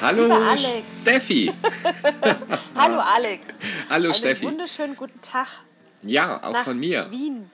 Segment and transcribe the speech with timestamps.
[0.00, 0.86] Hallo Lieber Alex.
[1.02, 1.52] Steffi.
[2.74, 3.48] Hallo Alex.
[3.88, 4.46] Hallo Einen Steffi.
[4.46, 5.46] wunderschönen guten Tag.
[6.02, 7.10] Ja, auch nach von mir.
[7.10, 7.50] Wien.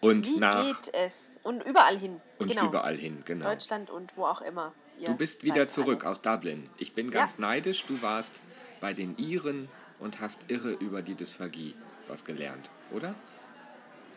[0.00, 1.38] Und Wie nach geht es?
[1.42, 2.20] Und überall hin.
[2.38, 2.66] und genau.
[2.66, 3.46] überall hin, genau.
[3.48, 4.72] Deutschland und wo auch immer.
[5.04, 6.10] Du bist wieder zurück alle.
[6.12, 6.68] aus Dublin.
[6.76, 7.20] Ich bin Ja.
[7.20, 7.84] ganz neidisch.
[7.86, 8.34] Du warst
[8.82, 11.74] bei den Iren und hast irre über die Dysphagie
[12.08, 13.14] was gelernt, oder?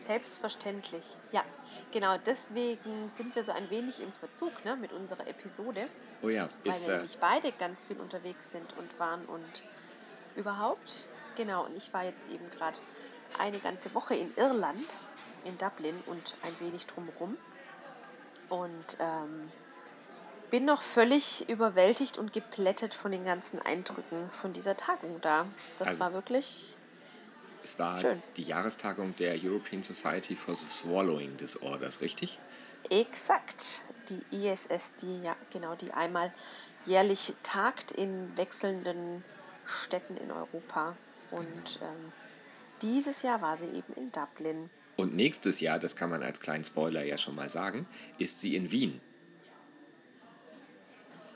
[0.06, 1.16] Selbstverständlich.
[1.32, 1.44] Ja,
[1.92, 2.16] genau.
[2.18, 5.88] Deswegen sind wir so ein wenig im Verzug ne, mit unserer Episode,
[6.22, 9.62] Oh ja, weil ist wir äh, nämlich beide ganz viel unterwegs sind und waren und
[10.36, 11.08] überhaupt.
[11.36, 12.78] Genau, und ich war jetzt eben gerade
[13.38, 14.98] eine ganze Woche in Irland,
[15.44, 17.36] in Dublin und ein wenig drumherum.
[18.48, 19.50] Und ähm,
[20.50, 25.46] bin noch völlig überwältigt und geplättet von den ganzen Eindrücken von dieser Tagung da.
[25.78, 26.78] Das Also- war wirklich
[27.64, 28.22] es war schön.
[28.36, 32.38] die Jahrestagung der European Society for the Swallowing Disorders, richtig?
[32.90, 33.84] Exakt.
[34.10, 36.32] Die ISS, die ja genau, die einmal
[36.84, 39.24] jährlich tagt in wechselnden
[39.64, 40.94] Städten in Europa.
[41.30, 42.12] Und ähm,
[42.82, 44.68] dieses Jahr war sie eben in Dublin.
[44.96, 47.86] Und nächstes Jahr, das kann man als kleinen Spoiler ja schon mal sagen,
[48.18, 49.00] ist sie in Wien,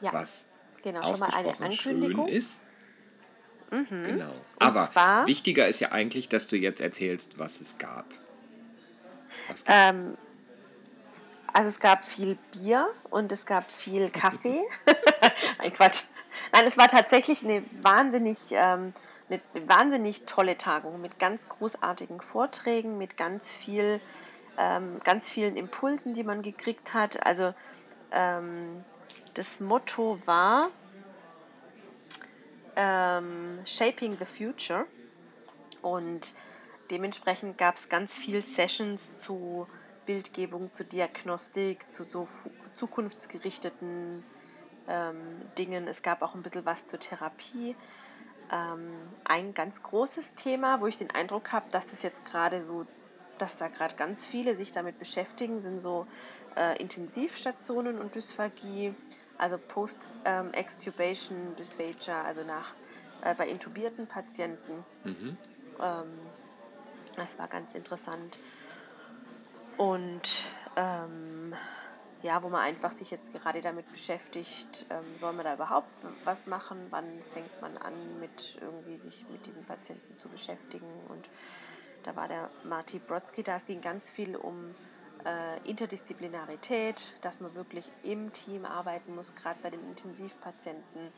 [0.03, 0.45] Ja, was
[0.83, 2.29] genau, schon mal eine Ankündigung.
[3.71, 4.05] Mhm.
[4.05, 4.33] Genau.
[4.59, 8.07] Aber zwar- wichtiger ist ja eigentlich, dass du jetzt erzählst, was es gab.
[9.49, 9.65] Was?
[9.67, 10.17] Ähm,
[11.53, 14.61] also es gab viel Bier und es gab viel Kaffee.
[15.59, 16.03] Nein, Quatsch.
[16.53, 18.93] Nein, es war tatsächlich eine wahnsinnig, ähm,
[19.31, 24.01] eine wahnsinnig tolle Tagung mit ganz großartigen Vorträgen, mit ganz viel,
[24.59, 27.25] ähm, ganz vielen Impulsen, die man gekriegt hat.
[27.27, 27.55] Also
[28.13, 28.85] ähm,
[29.35, 30.71] das Motto war
[32.79, 34.87] ähm, Shaping the Future.
[35.83, 36.33] Und
[36.91, 39.67] dementsprechend gab es ganz viel Sessions zu
[40.07, 42.27] Bildgebung, zu Diagnostik, zu so
[42.75, 44.25] zukunftsgerichteten
[44.87, 45.19] ähm,
[45.59, 45.87] Dingen.
[45.87, 47.77] Es gab auch ein bisschen was zur Therapie.
[48.51, 48.91] Ähm,
[49.25, 52.87] ein ganz großes Thema, wo ich den Eindruck habe, dass das jetzt gerade so,
[53.37, 56.07] dass da gerade ganz viele sich damit beschäftigen, sind so
[56.57, 58.95] äh, Intensivstationen und Dysphagie,
[59.39, 62.75] also Post-Extubation Dysphagia, also nach
[63.23, 64.85] äh, bei intubierten Patienten.
[65.81, 66.19] Ähm,
[67.17, 68.39] das war ganz interessant.
[69.77, 70.45] Und
[70.77, 71.55] ähm,
[72.23, 75.95] ja, wo man einfach sich jetzt gerade damit beschäftigt, ähm, soll man da überhaupt
[76.25, 76.79] was machen?
[76.91, 80.89] Wann fängt man an, mit irgendwie sich mit diesen Patienten zu beschäftigen?
[81.09, 81.29] Und
[82.03, 84.75] da war der Marty Brodsky, da es ging ganz viel um
[85.29, 91.13] äh, Interdisziplinarität, dass man wirklich im Team arbeiten muss, gerade bei den Intensivpatienten,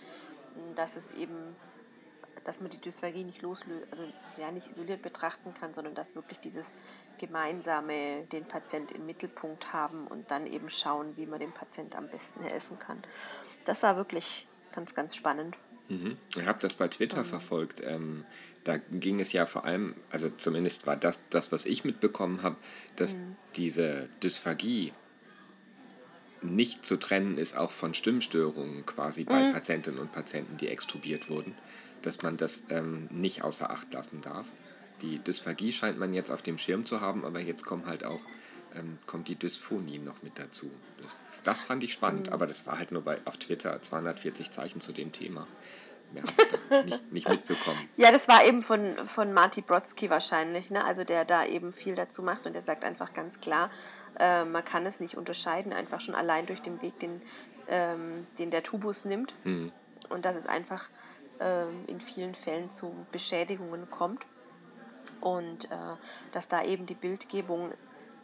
[0.75, 1.57] dass es eben
[2.45, 4.05] dass man die Dysphagie nicht loslöst, also
[4.39, 6.73] ja nicht isoliert betrachten kann, sondern dass wirklich dieses
[7.19, 12.09] gemeinsame den Patient im Mittelpunkt haben und dann eben schauen, wie man dem Patient am
[12.09, 13.03] besten helfen kann.
[13.67, 15.57] Das war wirklich ganz, ganz spannend.
[15.91, 16.17] Mhm.
[16.37, 17.83] Ich habe das bei Twitter verfolgt.
[17.85, 18.25] Ähm,
[18.65, 22.57] da ging es ja vor allem, also zumindest war das das, was ich mitbekommen habe,
[22.97, 23.17] dass
[23.57, 24.93] diese Dysphagie
[26.43, 31.55] nicht zu trennen ist, auch von Stimmstörungen quasi bei Patientinnen und Patienten, die extubiert wurden,
[32.03, 34.47] dass man das ähm, nicht außer Acht lassen darf.
[35.03, 38.21] Die Dysphagie scheint man jetzt auf dem Schirm zu haben, aber jetzt kommt halt auch
[38.75, 40.71] ähm, kommt die Dysphonie noch mit dazu.
[41.01, 44.81] Das, das fand ich spannend, aber das war halt nur bei, auf Twitter 240 Zeichen
[44.81, 45.47] zu dem Thema.
[46.13, 46.33] Mehr habe
[46.71, 47.89] ich nicht, nicht mitbekommen.
[47.97, 50.85] Ja, das war eben von, von Marty Brodsky wahrscheinlich, ne?
[50.85, 53.71] also der da eben viel dazu macht und der sagt einfach ganz klar,
[54.19, 57.21] äh, man kann es nicht unterscheiden, einfach schon allein durch den Weg, den,
[57.69, 59.35] ähm, den der Tubus nimmt
[60.09, 60.89] und dass es einfach
[61.39, 64.27] ähm, in vielen Fällen zu Beschädigungen kommt
[65.21, 65.77] und äh,
[66.33, 67.73] dass da eben die Bildgebung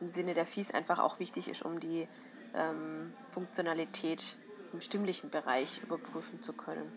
[0.01, 2.07] im Sinne der Fies einfach auch wichtig ist, um die
[2.55, 4.37] ähm, Funktionalität
[4.73, 6.91] im stimmlichen Bereich überprüfen zu können.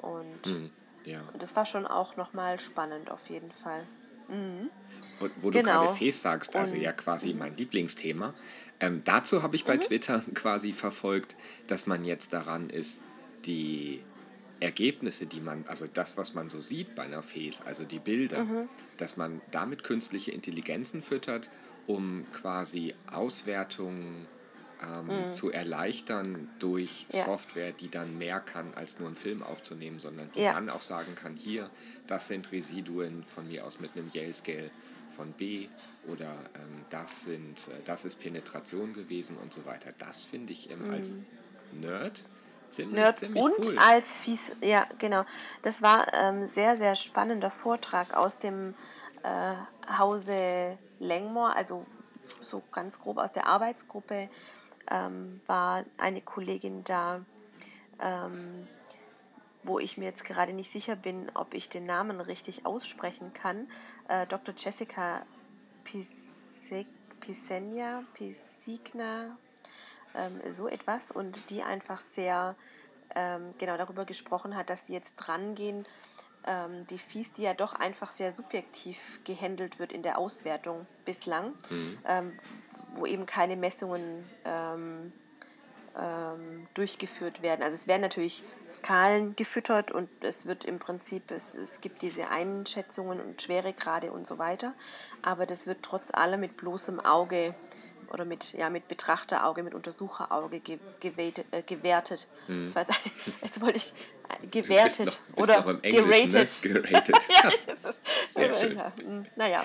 [0.00, 0.70] Und Hm,
[1.04, 1.22] Ja.
[1.32, 3.86] und das war schon auch nochmal spannend auf jeden Fall.
[4.28, 4.70] Und
[5.36, 5.80] wo Genau.
[5.80, 8.34] du gerade Fes sagst, also Und- ja quasi mein Lieblingsthema.
[8.80, 11.36] Ähm, dazu habe ich bei Twitter quasi verfolgt,
[11.66, 13.02] dass man jetzt daran ist,
[13.44, 14.02] die
[14.60, 18.46] Ergebnisse, die man, also das, was man so sieht bei einer Fes, also die Bilder,
[18.96, 21.50] dass man damit künstliche Intelligenzen füttert,
[21.86, 24.26] um quasi Auswertungen
[24.82, 27.24] ähm, zu erleichtern durch Ja.
[27.24, 30.54] Software, die dann mehr kann, als nur einen Film aufzunehmen, sondern die Ja.
[30.54, 31.70] dann auch sagen kann, hier,
[32.06, 34.70] das sind Residuen von mir aus mit einem Yale-Scale
[35.16, 35.68] von B
[36.08, 39.92] oder ähm, das sind, äh, das ist Penetration gewesen und so weiter.
[39.98, 41.16] Das finde ich ähm, als
[41.72, 42.24] Nerd
[42.70, 43.00] ziemlich, Mhm.
[43.00, 43.78] Nerd ziemlich und cool.
[43.78, 45.24] als fies, ja, genau.
[45.62, 48.74] Das war ähm, sehr, sehr spannender Vortrag aus dem
[49.22, 49.54] äh,
[49.98, 51.84] Hause Lengmore, also
[52.40, 54.28] so ganz grob aus der Arbeitsgruppe
[54.90, 57.24] ähm, war eine Kollegin da,
[58.00, 58.66] ähm,
[59.64, 63.68] wo ich mir jetzt gerade nicht sicher bin, ob ich den Namen richtig aussprechen kann.
[64.08, 64.54] Äh, Dr.
[64.56, 65.22] Jessica
[67.20, 69.36] Pisenia, Pisigna,
[70.14, 71.10] ähm, so etwas.
[71.10, 72.56] Und die einfach sehr
[73.14, 75.86] ähm, genau darüber gesprochen hat, dass sie jetzt dran gehen,
[76.46, 81.54] ähm, die Fees, die ja doch einfach sehr subjektiv gehandelt wird in der Auswertung bislang,
[81.70, 81.98] mhm.
[82.06, 82.32] ähm,
[82.94, 85.12] wo eben keine Messungen ähm,
[85.98, 87.62] ähm, durchgeführt werden.
[87.62, 92.30] Also es werden natürlich Skalen gefüttert und es wird im Prinzip, es, es gibt diese
[92.30, 94.74] Einschätzungen und Schweregrade und so weiter,
[95.20, 97.54] aber das wird trotz allem mit bloßem Auge
[98.12, 101.46] oder mit, ja, mit Betrachterauge, mit Untersucherauge ge, gewertet.
[101.50, 102.28] Äh, gewertet.
[102.46, 102.72] Mhm.
[103.42, 103.94] Jetzt wollte ich
[104.50, 106.64] gewertet oder geratet.
[106.64, 106.72] Ne?
[106.72, 107.16] geratet.
[107.28, 107.50] ja,
[108.34, 108.76] Sehr schön.
[108.76, 109.64] Ja, hm, naja.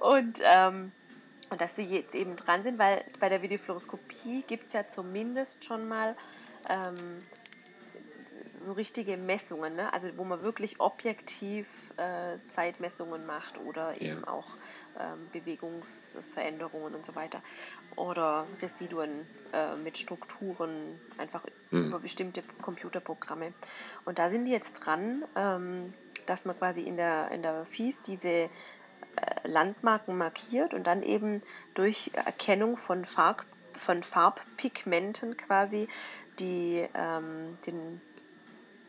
[0.00, 0.92] und, ähm,
[1.50, 5.64] und dass sie jetzt eben dran sind, weil bei der Videofluoroskopie gibt es ja zumindest
[5.64, 6.16] schon mal
[6.68, 7.22] ähm,
[8.62, 9.92] so richtige Messungen, ne?
[9.92, 14.28] also wo man wirklich objektiv äh, Zeitmessungen macht oder eben ja.
[14.28, 14.48] auch
[14.98, 17.42] ähm, Bewegungsveränderungen und so weiter
[17.96, 21.88] oder Residuen äh, mit Strukturen einfach mhm.
[21.88, 23.52] über bestimmte Computerprogramme.
[24.04, 25.92] Und da sind die jetzt dran, ähm,
[26.26, 28.48] dass man quasi in der, in der FIS diese äh,
[29.44, 31.42] Landmarken markiert und dann eben
[31.74, 35.88] durch Erkennung von, Farb, von Farbpigmenten quasi
[36.38, 38.00] die, ähm, den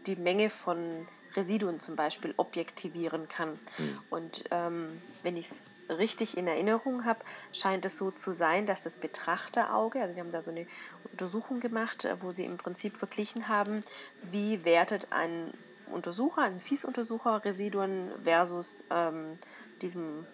[0.05, 3.59] die Menge von Residuen zum Beispiel objektivieren kann.
[3.77, 3.99] Mhm.
[4.09, 5.63] Und ähm, wenn ich es
[5.97, 7.19] richtig in Erinnerung habe,
[7.51, 10.67] scheint es so zu sein, dass das Betrachterauge, also die haben da so eine
[11.11, 13.83] Untersuchung gemacht, äh, wo sie im Prinzip verglichen haben,
[14.31, 15.53] wie wertet ein
[15.91, 19.33] Untersucher, ein Fiesuntersucher Residuen versus ähm,
[19.81, 20.25] diesem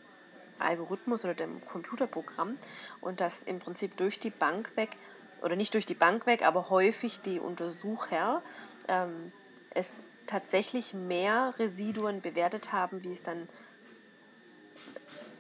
[0.60, 2.56] Algorithmus oder dem Computerprogramm
[3.02, 4.98] und das im Prinzip durch die Bank weg,
[5.42, 8.42] oder nicht durch die Bank weg, aber häufig die Untersucher
[8.90, 9.32] ähm,
[9.72, 13.50] es tatsächlich mehr Residuen bewertet haben, wie es dann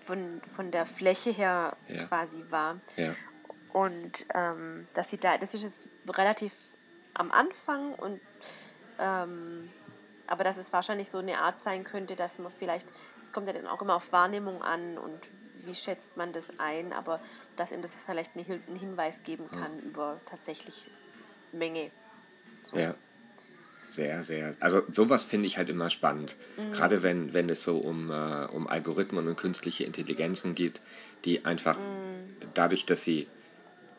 [0.01, 2.05] von, von der Fläche her ja.
[2.05, 2.79] quasi war.
[2.95, 3.15] Ja.
[3.71, 6.53] Und ähm, dass sie da, das ist jetzt relativ
[7.13, 8.19] am Anfang und
[8.97, 9.69] ähm,
[10.25, 12.87] aber dass es wahrscheinlich so eine Art sein könnte, dass man vielleicht,
[13.21, 15.27] es kommt ja dann auch immer auf Wahrnehmung an und
[15.65, 17.19] wie schätzt man das ein, aber
[17.55, 19.83] dass ihm das vielleicht einen Hinweis geben kann ja.
[19.83, 20.85] über tatsächlich
[21.51, 21.91] Menge.
[22.63, 22.77] So.
[22.77, 22.93] Ja.
[23.91, 24.55] Sehr, sehr.
[24.59, 26.35] Also sowas finde ich halt immer spannend.
[26.57, 26.71] Mhm.
[26.71, 30.81] Gerade wenn, wenn es so um, äh, um Algorithmen und künstliche Intelligenzen geht,
[31.25, 32.35] die einfach mhm.
[32.53, 33.27] dadurch, dass sie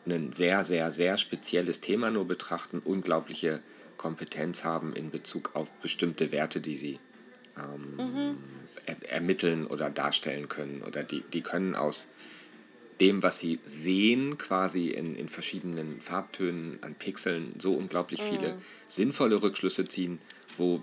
[0.05, 3.61] ein sehr, sehr, sehr spezielles Thema nur betrachten, unglaubliche
[3.97, 6.99] Kompetenz haben in Bezug auf bestimmte Werte, die sie
[7.57, 8.37] ähm, mhm.
[8.85, 10.81] er, ermitteln oder darstellen können.
[10.81, 12.07] Oder die, die können aus
[13.01, 18.61] dem, was sie sehen, quasi in, in verschiedenen Farbtönen an Pixeln, so unglaublich viele mm.
[18.87, 20.19] sinnvolle Rückschlüsse ziehen,
[20.55, 20.81] wo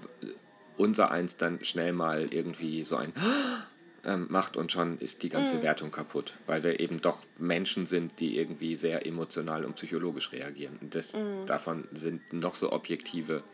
[0.76, 3.12] unser eins dann schnell mal irgendwie so ein
[4.05, 5.62] ähm, macht und schon ist die ganze mm.
[5.62, 10.76] Wertung kaputt, weil wir eben doch Menschen sind, die irgendwie sehr emotional und psychologisch reagieren.
[10.81, 11.47] Und das, mm.
[11.47, 13.44] davon sind noch so objektive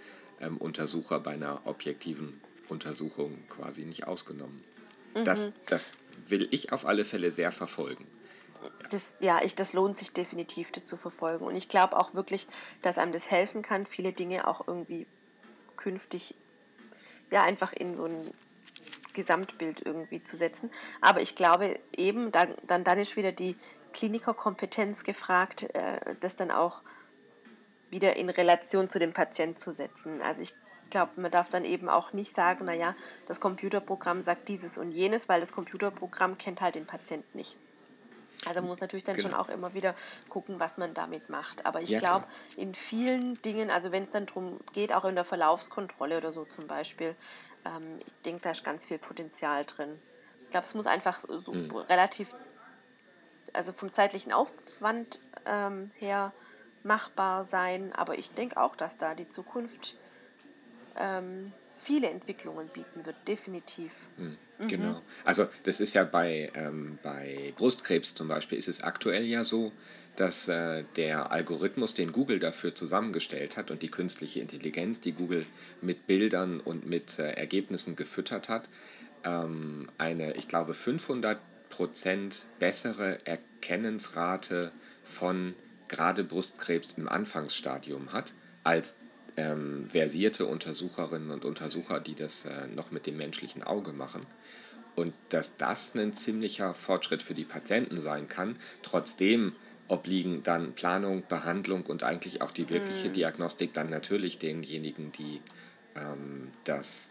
[0.40, 4.62] ähm, Untersucher bei einer objektiven Untersuchung quasi nicht ausgenommen.
[5.14, 5.24] -hmm.
[5.24, 5.92] Das, das
[6.28, 8.06] will ich auf alle Fälle sehr verfolgen
[8.90, 11.44] das, ja, ich, das lohnt sich definitiv das zu verfolgen.
[11.44, 12.46] Und ich glaube auch wirklich,
[12.82, 15.06] dass einem das helfen kann, viele Dinge auch irgendwie
[15.76, 16.34] künftig
[17.30, 18.32] ja einfach in so ein
[19.12, 20.70] Gesamtbild irgendwie zu setzen.
[21.00, 23.56] Aber ich glaube eben, dann, dann, dann ist wieder die
[23.92, 26.82] Klinikerkompetenz gefragt, äh, das dann auch
[27.90, 30.20] wieder in Relation zu dem Patient zu setzen.
[30.20, 30.54] Also ich
[30.90, 32.94] glaube, man darf dann eben auch nicht sagen, naja,
[33.26, 37.56] das Computerprogramm sagt dieses und jenes, weil das Computerprogramm kennt halt den Patient nicht.
[38.46, 39.28] Also man muss natürlich dann genau.
[39.28, 39.94] schon auch immer wieder
[40.28, 41.64] gucken, was man damit macht.
[41.66, 42.26] Aber ich ja, glaube,
[42.56, 46.44] in vielen Dingen, also wenn es dann darum geht, auch in der Verlaufskontrolle oder so
[46.44, 47.14] zum Beispiel,
[47.64, 49.98] ähm, ich denke, da ist ganz viel Potenzial drin.
[50.44, 51.74] Ich glaube, es muss einfach so mhm.
[51.88, 52.34] relativ,
[53.52, 56.32] also vom zeitlichen Aufwand ähm, her
[56.82, 57.92] machbar sein.
[57.94, 59.96] Aber ich denke auch, dass da die Zukunft
[60.96, 64.10] ähm, viele Entwicklungen bieten wird, definitiv.
[64.58, 64.92] Hm, genau.
[64.92, 65.02] Mhm.
[65.24, 69.72] Also das ist ja bei, ähm, bei Brustkrebs zum Beispiel, ist es aktuell ja so,
[70.16, 75.44] dass äh, der Algorithmus, den Google dafür zusammengestellt hat und die künstliche Intelligenz, die Google
[75.80, 78.68] mit Bildern und mit äh, Ergebnissen gefüttert hat,
[79.24, 84.70] ähm, eine, ich glaube, 500 Prozent bessere Erkennensrate
[85.02, 85.54] von
[85.88, 88.32] gerade Brustkrebs im Anfangsstadium hat,
[88.62, 88.96] als
[89.36, 94.26] ähm, versierte Untersucherinnen und Untersucher, die das äh, noch mit dem menschlichen Auge machen.
[94.94, 99.52] Und dass das ein ziemlicher Fortschritt für die Patienten sein kann, trotzdem
[99.88, 103.12] obliegen dann Planung, Behandlung und eigentlich auch die wirkliche mhm.
[103.12, 105.40] Diagnostik dann natürlich denjenigen, die
[105.96, 107.10] ähm, das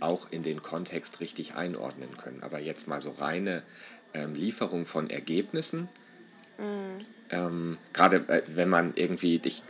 [0.00, 2.42] auch in den Kontext richtig einordnen können.
[2.42, 3.62] Aber jetzt mal so reine
[4.14, 5.88] ähm, Lieferung von Ergebnissen,
[6.58, 7.04] mhm.
[7.30, 9.62] ähm, gerade äh, wenn man irgendwie, ich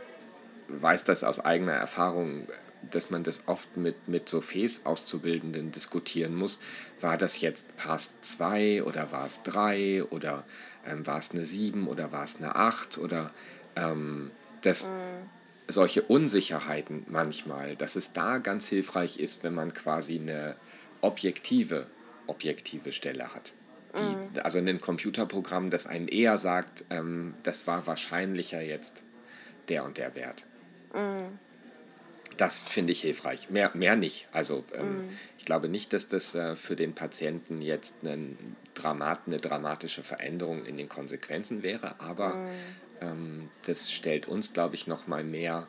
[0.67, 2.47] weiß das aus eigener Erfahrung,
[2.91, 6.59] dass man das oft mit, mit so Fes-Auszubildenden diskutieren muss.
[7.01, 10.45] War das jetzt Pass 2 oder war es 3 oder
[10.85, 13.31] ähm, war es eine 7 oder war es eine 8 oder
[13.75, 14.31] ähm,
[14.61, 15.29] das, mhm.
[15.67, 20.55] solche Unsicherheiten manchmal, dass es da ganz hilfreich ist, wenn man quasi eine
[21.01, 21.87] objektive,
[22.27, 23.53] objektive Stelle hat.
[23.97, 24.41] Die, mhm.
[24.43, 29.03] Also ein Computerprogramm, das einem eher sagt, ähm, das war wahrscheinlicher jetzt
[29.69, 30.45] der und der Wert.
[30.97, 31.39] Mhm.
[32.37, 33.49] Das finde ich hilfreich.
[33.49, 34.27] Mehr, mehr nicht.
[34.31, 35.17] Also ähm, mm.
[35.39, 40.63] ich glaube nicht, dass das äh, für den Patienten jetzt einen Dramat, eine dramatische Veränderung
[40.65, 42.49] in den Konsequenzen wäre, aber mm.
[43.01, 45.67] ähm, das stellt uns, glaube ich, noch mal mehr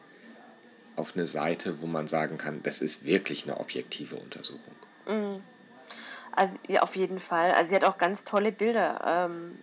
[0.97, 4.75] auf eine Seite, wo man sagen kann, das ist wirklich eine objektive Untersuchung.
[5.07, 5.41] Mm.
[6.33, 7.53] Also ja, auf jeden Fall.
[7.53, 9.59] Also sie hat auch ganz tolle Bilder, ähm,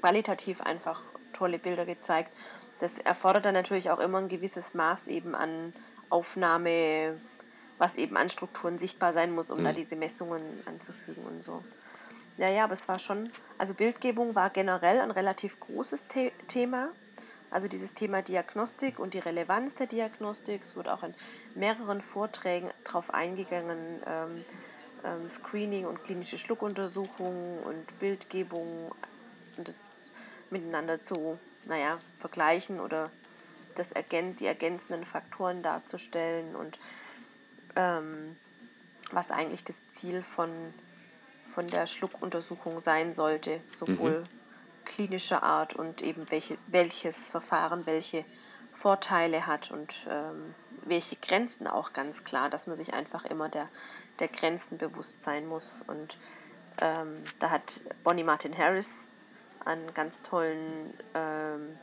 [0.00, 2.30] qualitativ einfach tolle Bilder gezeigt.
[2.78, 5.72] Das erfordert dann natürlich auch immer ein gewisses Maß eben an
[6.10, 7.20] Aufnahme,
[7.78, 9.64] was eben an Strukturen sichtbar sein muss, um mhm.
[9.64, 11.62] da diese Messungen anzufügen und so.
[12.36, 16.90] Ja, ja, aber es war schon, also Bildgebung war generell ein relativ großes The Thema.
[17.50, 20.62] Also dieses Thema Diagnostik und die Relevanz der Diagnostik.
[20.62, 21.14] Es wurde auch in
[21.54, 24.44] mehreren Vorträgen darauf eingegangen, ähm,
[25.04, 28.92] ähm, Screening und klinische Schluckuntersuchungen und Bildgebung
[29.56, 29.94] und das
[30.50, 33.10] miteinander zu, naja, vergleichen oder
[33.74, 36.78] das ergän die ergänzenden Faktoren darzustellen und
[37.76, 38.36] ähm,
[39.12, 40.50] was eigentlich das Ziel von,
[41.46, 44.84] von der Schluckuntersuchung sein sollte, sowohl mhm.
[44.84, 48.24] klinischer Art und eben welche, welches Verfahren welche
[48.72, 53.68] Vorteile hat und ähm, welche Grenzen auch ganz klar, dass man sich einfach immer der,
[54.18, 55.82] der Grenzen bewusst sein muss.
[55.86, 56.16] Und
[56.80, 59.08] ähm, da hat Bonnie Martin Harris
[59.64, 61.78] einen ganz tollen ähm,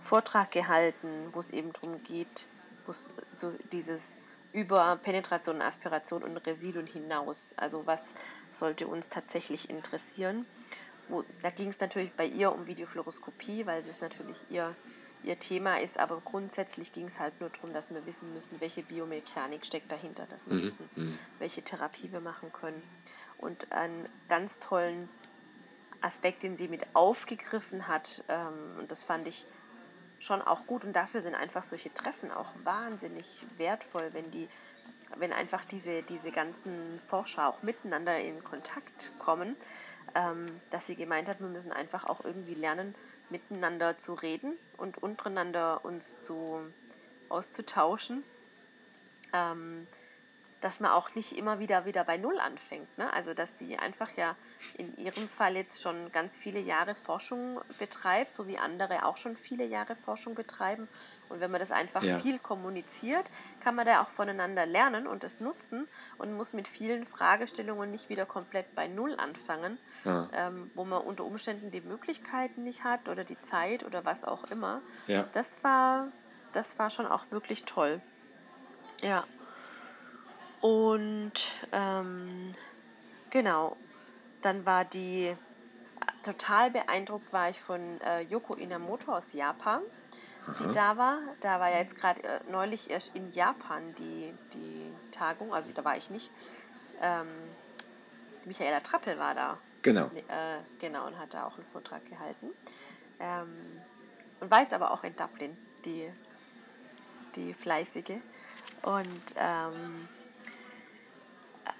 [0.00, 2.46] Vortrag gehalten, wo es eben darum geht,
[2.84, 4.16] wo es so dieses
[4.52, 8.00] über Penetration, Aspiration und Residuen hinaus, also was
[8.52, 10.46] sollte uns tatsächlich interessieren.
[11.08, 14.74] Wo, da ging es natürlich bei ihr um Videofluoroskopie, weil es natürlich ihr,
[15.22, 18.82] ihr Thema ist, aber grundsätzlich ging es halt nur darum, dass wir wissen müssen, welche
[18.82, 20.62] Biomechanik steckt dahinter, dass wir mhm.
[20.62, 21.18] wissen, mhm.
[21.38, 22.82] welche Therapie wir machen können.
[23.38, 25.10] Und einen ganz tollen
[26.00, 29.46] Aspekt, den sie mit aufgegriffen hat, ähm, und das fand ich
[30.18, 34.48] schon auch gut und dafür sind einfach solche Treffen auch wahnsinnig wertvoll, wenn die
[35.14, 39.56] wenn einfach diese, diese ganzen Forscher auch miteinander in Kontakt kommen,
[40.14, 42.94] ähm, dass sie gemeint hat, wir müssen einfach auch irgendwie lernen,
[43.30, 46.60] miteinander zu reden und untereinander uns zu
[47.28, 48.24] auszutauschen.
[50.60, 52.96] Dass man auch nicht immer wieder wieder bei Null anfängt.
[52.98, 53.12] Ne?
[53.12, 54.36] Also dass sie einfach ja
[54.78, 59.36] in ihrem Fall jetzt schon ganz viele Jahre Forschung betreibt, so wie andere auch schon
[59.36, 60.88] viele Jahre Forschung betreiben.
[61.28, 62.18] Und wenn man das einfach ja.
[62.18, 65.86] viel kommuniziert, kann man da auch voneinander lernen und es nutzen
[66.18, 70.28] und muss mit vielen Fragestellungen nicht wieder komplett bei Null anfangen, ja.
[70.32, 74.44] ähm, wo man unter Umständen die Möglichkeiten nicht hat oder die Zeit oder was auch
[74.50, 74.82] immer.
[75.06, 75.24] Ja.
[75.32, 76.08] Das war,
[76.52, 78.00] das war schon auch wirklich toll.
[79.02, 79.24] Ja.
[80.60, 81.32] Und
[81.72, 82.54] ähm,
[83.30, 83.76] genau,
[84.42, 85.36] dann war die,
[86.22, 89.82] total beeindruckt war ich von äh, Yoko Inamoto aus Japan,
[90.60, 90.72] die Aha.
[90.72, 91.18] da war.
[91.40, 95.84] Da war ja jetzt gerade äh, neulich erst in Japan die, die Tagung, also da
[95.84, 96.30] war ich nicht.
[97.00, 97.28] Ähm,
[98.44, 99.58] Michaela Trappel war da.
[99.82, 100.06] Genau.
[100.06, 102.50] Äh, genau, und hat da auch einen Vortrag gehalten.
[103.20, 103.80] Ähm,
[104.40, 106.10] und war jetzt aber auch in Dublin, die,
[107.34, 108.20] die fleißige.
[108.82, 110.08] Und ähm,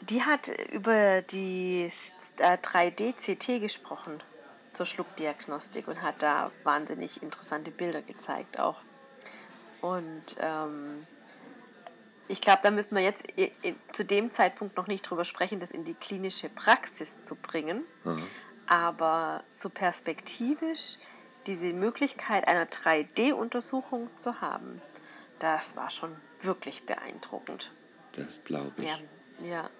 [0.09, 1.91] die hat über die
[2.39, 4.23] 3D-CT äh, gesprochen
[4.73, 8.81] zur Schluckdiagnostik und hat da wahnsinnig interessante Bilder gezeigt auch.
[9.81, 11.07] Und ähm,
[12.29, 13.25] ich glaube, da müssen wir jetzt
[13.93, 17.85] zu dem Zeitpunkt noch nicht drüber sprechen, das in die klinische Praxis zu bringen.
[18.05, 18.27] Mhm.
[18.67, 20.99] Aber so perspektivisch
[21.47, 24.83] diese Möglichkeit einer 3D-Untersuchung zu haben,
[25.39, 27.73] das war schon wirklich beeindruckend.
[28.13, 28.85] Das glaube ich.
[28.85, 28.99] Ja,
[29.41, 29.71] ja.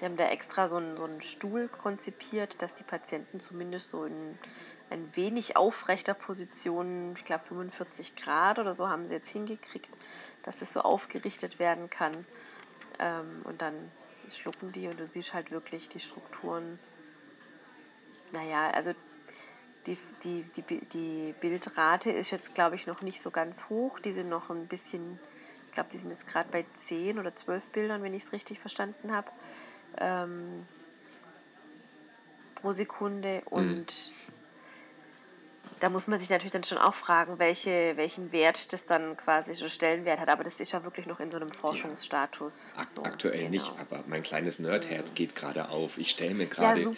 [0.00, 4.04] Die haben da extra so einen, so einen Stuhl konzipiert, dass die Patienten zumindest so
[4.04, 4.38] in
[4.90, 9.90] ein wenig aufrechter Position, ich glaube 45 Grad oder so, haben sie jetzt hingekriegt,
[10.42, 12.26] dass das so aufgerichtet werden kann.
[12.98, 13.74] Ähm, und dann
[14.28, 16.78] schlucken die und du siehst halt wirklich die Strukturen.
[18.32, 18.92] Naja, also
[19.86, 23.98] die, die, die, die Bildrate ist jetzt, glaube ich, noch nicht so ganz hoch.
[23.98, 25.18] Die sind noch ein bisschen,
[25.66, 28.60] ich glaube, die sind jetzt gerade bei 10 oder 12 Bildern, wenn ich es richtig
[28.60, 29.30] verstanden habe,
[29.96, 30.66] ähm,
[32.56, 33.42] pro Sekunde.
[33.46, 34.28] Und mhm
[35.80, 39.54] da muss man sich natürlich dann schon auch fragen, welche, welchen Wert das dann quasi
[39.54, 40.28] so Stellenwert hat.
[40.28, 42.74] Aber das ist ja wirklich noch in so einem Forschungsstatus.
[42.76, 43.50] Ja, so, aktuell genau.
[43.50, 45.14] nicht, aber mein kleines Nerdherz mhm.
[45.14, 45.98] geht gerade auf.
[45.98, 46.90] Ich stelle mir gerade ja,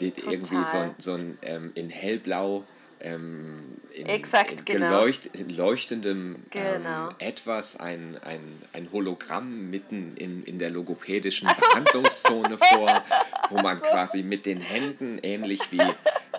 [0.00, 2.64] irgendwie so, so ein ähm, in hellblau
[3.04, 3.60] ähm,
[3.92, 5.06] in, Exakt, in genau.
[5.48, 7.08] leuchtendem genau.
[7.08, 11.54] ähm, etwas, ein, ein, ein Hologramm mitten in, in der logopädischen so.
[11.54, 13.04] Behandlungszone vor,
[13.50, 15.82] wo man quasi mit den Händen, ähnlich wie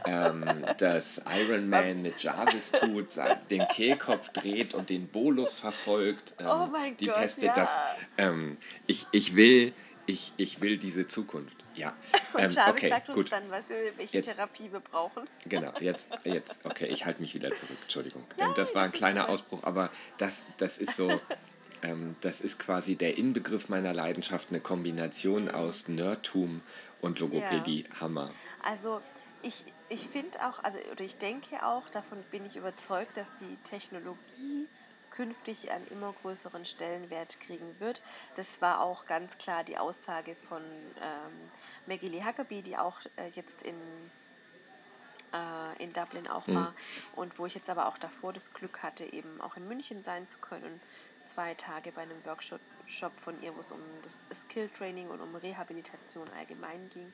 [0.08, 0.44] ähm,
[0.78, 3.10] das Iron Man mit Jarvis tut,
[3.50, 6.34] den Kehlkopf dreht und den Bolus verfolgt.
[6.40, 7.54] Ähm, oh mein die Gott, ja.
[7.54, 7.70] das,
[8.18, 8.58] ähm,
[8.88, 9.72] ich, ich will
[10.06, 11.58] ich, ich will diese Zukunft.
[11.76, 11.94] Ja.
[12.34, 13.32] Und ähm, Jarvis okay, sagt uns gut.
[13.32, 15.28] dann, was wir, welche jetzt, Therapie wir brauchen.
[15.48, 18.24] Genau, jetzt, jetzt okay, ich halte mich wieder zurück, Entschuldigung.
[18.38, 21.20] Nein, das war ein kleiner Ausbruch, aber das, das ist so,
[21.82, 26.62] ähm, das ist quasi der Inbegriff meiner Leidenschaft, eine Kombination aus Nerdtum
[27.02, 27.86] und Logopädie.
[27.90, 28.02] Ja.
[28.02, 28.32] Hammer.
[28.64, 29.02] Also
[29.42, 33.58] ich, ich finde auch, also oder ich denke auch, davon bin ich überzeugt, dass die
[33.64, 34.68] Technologie
[35.16, 38.02] künftig einen immer größeren Stellenwert kriegen wird.
[38.36, 41.52] Das war auch ganz klar die Aussage von ähm,
[41.86, 43.76] Maggie Lee Huckabee, die auch äh, jetzt in,
[45.34, 46.56] äh, in Dublin auch mhm.
[46.56, 46.74] war
[47.16, 50.28] und wo ich jetzt aber auch davor das Glück hatte, eben auch in München sein
[50.28, 50.82] zu können.
[51.26, 52.60] Zwei Tage bei einem Workshop
[53.20, 57.12] von ihr, wo es um das Skill Training und um Rehabilitation allgemein ging.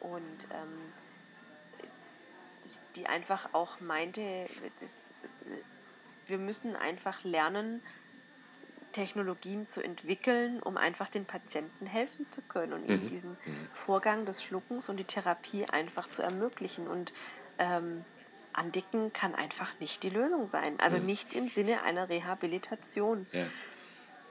[0.00, 0.92] Und ähm,
[2.96, 4.46] die einfach auch meinte,
[4.80, 4.90] das,
[6.26, 7.82] wir müssen einfach lernen,
[8.92, 13.08] Technologien zu entwickeln, um einfach den Patienten helfen zu können und ihnen mhm.
[13.08, 13.68] diesen mhm.
[13.74, 16.88] Vorgang des Schluckens und die Therapie einfach zu ermöglichen.
[16.88, 17.12] Und
[17.58, 18.04] ähm,
[18.54, 20.80] Andicken kann einfach nicht die Lösung sein.
[20.80, 21.06] Also mhm.
[21.06, 23.26] nicht im Sinne einer Rehabilitation.
[23.32, 23.44] Ja.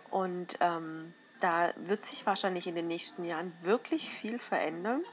[0.10, 5.04] Und ähm, da wird sich wahrscheinlich in den nächsten Jahren wirklich viel verändern.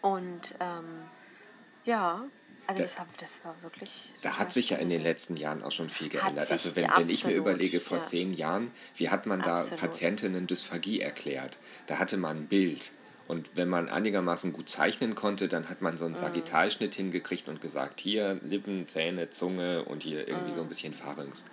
[0.00, 1.02] Und ähm,
[1.84, 2.24] ja,
[2.66, 3.90] also das, war, das war wirklich.
[4.22, 6.50] Da hat sich ja in den letzten Jahren auch schon viel geändert.
[6.50, 8.04] Also wenn, wenn ich mir überlege, vor ja.
[8.04, 9.80] zehn Jahren, wie hat man da absolut.
[9.80, 11.58] Patientinnen Dysphagie erklärt?
[11.86, 12.92] Da hatte man ein Bild.
[13.28, 16.18] Und wenn man einigermaßen gut zeichnen konnte, dann hat man so einen mhm.
[16.18, 21.44] Sagittalschnitt hingekriegt und gesagt, hier Lippen, Zähne, Zunge und hier irgendwie so ein bisschen Pharynx.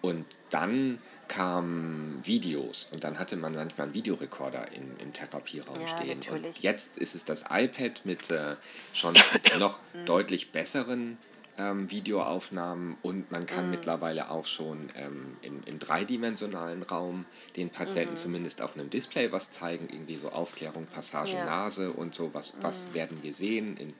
[0.00, 5.88] Und dann kamen Videos und dann hatte man manchmal einen Videorekorder im, im Therapieraum ja,
[5.88, 6.18] stehen.
[6.18, 6.46] Natürlich.
[6.46, 8.56] Und jetzt ist es das iPad mit äh,
[8.92, 9.14] schon
[9.58, 10.06] noch mhm.
[10.06, 11.18] deutlich besseren
[11.56, 13.70] ähm, Videoaufnahmen und man kann mhm.
[13.72, 18.18] mittlerweile auch schon ähm, im, im, dreidimensionalen Raum den Patienten mhm.
[18.18, 21.44] zumindest auf einem Display was zeigen, irgendwie so Aufklärung, Passage, ja.
[21.44, 22.94] Nase und so, was, was mhm.
[22.94, 23.94] werden wir sehen in,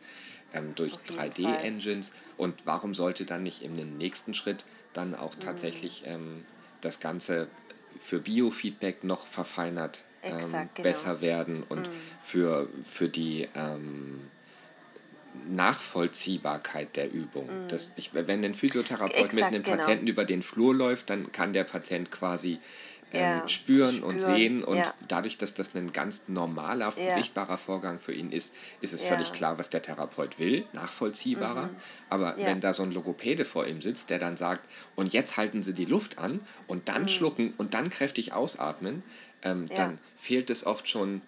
[0.53, 5.41] ähm, durch 3D-Engines und warum sollte dann nicht im nächsten Schritt dann auch mhm.
[5.41, 6.45] tatsächlich ähm,
[6.85, 7.49] das Ganze
[7.99, 10.89] für Biofeedback noch verfeinert ähm, Exakt, genau.
[10.89, 11.93] besser werden und mm.
[12.19, 14.31] für, für die ähm,
[15.49, 17.47] Nachvollziehbarkeit der Übung.
[17.47, 17.69] Mm.
[17.69, 19.77] Das, ich, wenn ein Physiotherapeut Exakt, mit einem genau.
[19.77, 22.61] Patienten über den Flur läuft, dann kann der Patient quasi ähm,
[23.21, 24.65] ja, spüren, spüren, und sehen.
[24.65, 24.95] Und ja.
[25.09, 27.15] dadurch, dass das ein ganz normaler, ja.
[27.15, 31.67] sichtbarer Vorgang für ihn ist, ist es völlig klar, was der Therapeut will, nachvollziehbarer.
[31.67, 31.77] Mhm.
[32.11, 35.63] Aber wenn da so ein Logopäde vor ihm sitzt, der dann sagt, und jetzt halten
[35.63, 37.09] Sie die Luft an und dann mhm.
[37.09, 39.03] schlucken und dann kräftig ausatmen,
[39.43, 41.21] ähm, dann fehlt es oft schon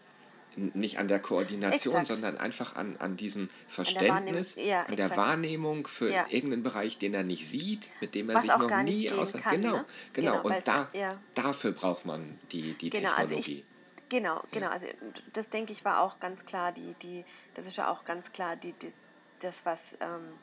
[0.56, 2.06] nicht an der Koordination, Exakt.
[2.08, 6.26] sondern einfach an, an diesem Verständnis, an der, ja, an der Wahrnehmung für ja.
[6.28, 9.76] irgendeinen Bereich, den er nicht sieht, mit dem er Was sich noch nie außer genau,
[9.76, 9.84] ne?
[10.12, 11.20] genau, genau und da, ja.
[11.34, 13.36] dafür braucht man die, die genau, Technologie.
[13.36, 13.64] Also ich,
[14.08, 14.86] genau, genau, also
[15.32, 18.56] das denke ich war auch ganz klar, die, die, das ist ja auch ganz klar
[18.56, 18.92] die, die
[19.40, 20.38] das, was ähm,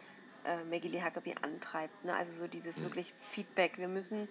[0.71, 2.15] äh, Lee Huckabee antreibt, ne?
[2.15, 2.83] also so dieses mhm.
[2.83, 4.27] wirklich Feedback, wir müssen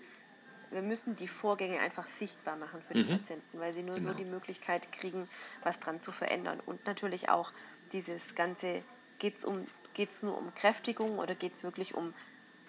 [0.73, 3.19] wir müssen die Vorgänge einfach sichtbar machen für die mhm.
[3.19, 4.11] Patienten, weil sie nur genau.
[4.11, 5.29] so die Möglichkeit kriegen,
[5.63, 6.61] was dran zu verändern.
[6.65, 7.53] Und natürlich auch
[7.93, 8.83] dieses Ganze,
[9.19, 12.15] geht es um, geht's nur um Kräftigung oder geht es wirklich um,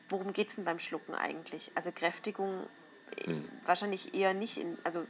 [0.09, 1.71] worum geht es denn beim Schlucken eigentlich?
[1.75, 2.67] Also Kräftigung
[3.17, 3.49] äh, mhm.
[3.65, 5.05] wahrscheinlich eher nicht in, also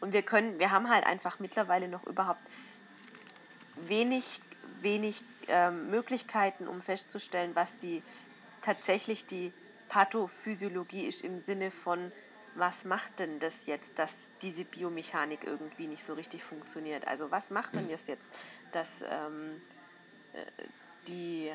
[0.00, 2.42] und wir können, wir haben halt einfach mittlerweile noch überhaupt
[3.76, 4.40] wenig,
[4.80, 8.02] wenig ähm, Möglichkeiten, um festzustellen, was die
[8.62, 9.52] tatsächlich die
[9.90, 12.12] Pathophysiologie ist im Sinne von,
[12.54, 17.06] was macht denn das jetzt, dass diese Biomechanik irgendwie nicht so richtig funktioniert?
[17.06, 18.26] Also was macht denn das jetzt,
[18.72, 19.60] dass ähm,
[20.32, 20.44] äh,
[21.06, 21.50] die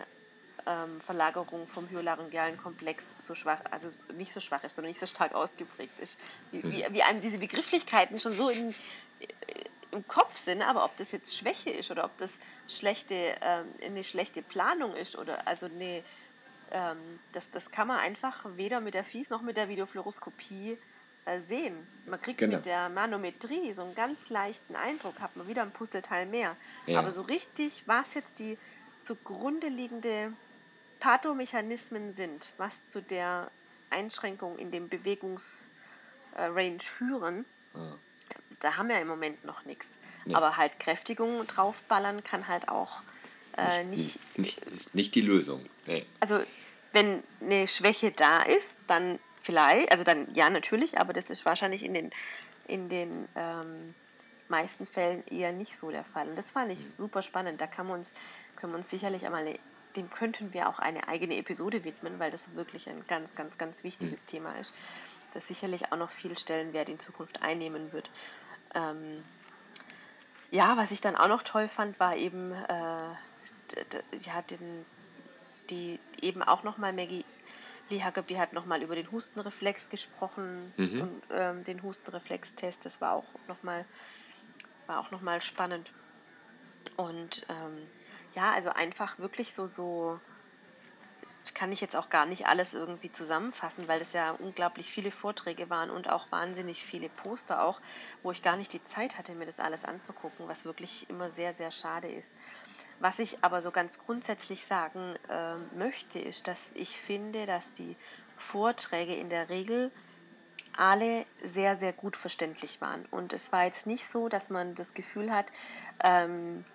[0.66, 5.06] ähm, Verlagerung vom hyolaryngealen Komplex so schwach, also nicht so schwach ist, sondern nicht so
[5.06, 6.20] stark ausgeprägt ist.
[6.52, 8.74] Wie, wie, wie einem diese Begrifflichkeiten schon so in,
[9.92, 12.34] im Kopf sind, aber ob das jetzt Schwäche ist oder ob das
[12.68, 16.04] schlechte, ähm, eine schlechte Planung ist oder also eine,
[16.72, 16.98] ähm,
[17.34, 20.78] das, das kann man einfach weder mit der Fies noch mit der Videofluoroskopie
[21.26, 21.76] äh, sehen.
[22.06, 22.58] Man kriegt genau.
[22.58, 26.56] mit der Manometrie so einen ganz leichten Eindruck, hat man wieder ein Puzzleteil mehr.
[26.86, 27.00] Ja.
[27.00, 28.58] Aber so richtig, was jetzt die
[29.02, 30.34] zugrunde liegende
[31.00, 33.50] Pathomechanismen sind, was zu der
[33.90, 37.98] Einschränkung in dem Bewegungsrange führen, ja.
[38.60, 39.88] da haben wir im Moment noch nichts.
[40.26, 40.36] Nee.
[40.36, 43.04] Aber halt Kräftigung draufballern kann halt auch
[43.58, 45.66] äh, nicht, nicht, Ist nicht die Lösung.
[45.86, 46.06] Nee.
[46.20, 46.42] Also,
[46.92, 51.84] wenn eine Schwäche da ist, dann vielleicht, also dann ja, natürlich, aber das ist wahrscheinlich
[51.84, 52.12] in den,
[52.68, 53.94] in den ähm,
[54.48, 56.30] meisten Fällen eher nicht so der Fall.
[56.30, 56.94] Und das fand ich mhm.
[56.98, 57.62] super spannend.
[57.62, 58.14] Da kann man uns,
[58.56, 59.60] können wir uns sicherlich einmal eine
[59.96, 63.84] dem könnten wir auch eine eigene Episode widmen, weil das wirklich ein ganz, ganz, ganz
[63.84, 64.28] wichtiges mhm.
[64.28, 64.74] Thema ist,
[65.34, 68.10] das sicherlich auch noch viel Stellenwert in Zukunft einnehmen wird.
[68.74, 69.24] Ähm,
[70.52, 73.16] ja, was ich dann auch noch toll fand, war eben, äh,
[74.26, 74.86] ja, den,
[75.70, 77.26] die eben auch nochmal Maggie
[77.90, 81.02] Lee Huckabee hat nochmal über den Hustenreflex gesprochen mhm.
[81.02, 83.86] und ähm, den Hustenreflex-Test, das war auch nochmal
[84.88, 85.92] war auch noch spannend.
[86.96, 87.78] Und ähm,
[88.34, 90.20] ja, also einfach wirklich so, so
[91.54, 95.70] kann ich jetzt auch gar nicht alles irgendwie zusammenfassen, weil es ja unglaublich viele Vorträge
[95.70, 97.82] waren und auch wahnsinnig viele Poster auch,
[98.24, 101.54] wo ich gar nicht die Zeit hatte, mir das alles anzugucken, was wirklich immer sehr,
[101.54, 102.32] sehr schade ist.
[103.00, 107.96] Was ich aber so ganz grundsätzlich sagen äh, möchte, ist, dass ich finde, dass die
[108.38, 109.92] Vorträge in der Regel
[110.78, 113.06] alle sehr, sehr gut verständlich waren.
[113.12, 115.52] Und es war jetzt nicht so, dass man das Gefühl hat,
[116.04, 116.66] ähm,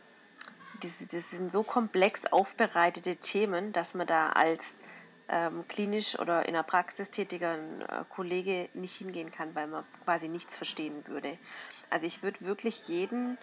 [0.81, 4.79] das, das sind so komplex aufbereitete Themen, dass man da als
[5.29, 10.29] ähm, klinisch oder in der Praxis tätiger äh, Kollege nicht hingehen kann, weil man quasi
[10.29, 11.39] nichts verstehen würde.
[11.91, 13.39] Also ich würde wirklich jeden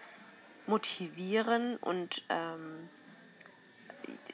[0.67, 2.89] motivieren und ähm,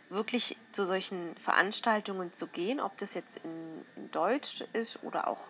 [0.10, 5.50] wirklich zu solchen Veranstaltungen zu gehen, ob das jetzt in, in Deutsch ist oder auch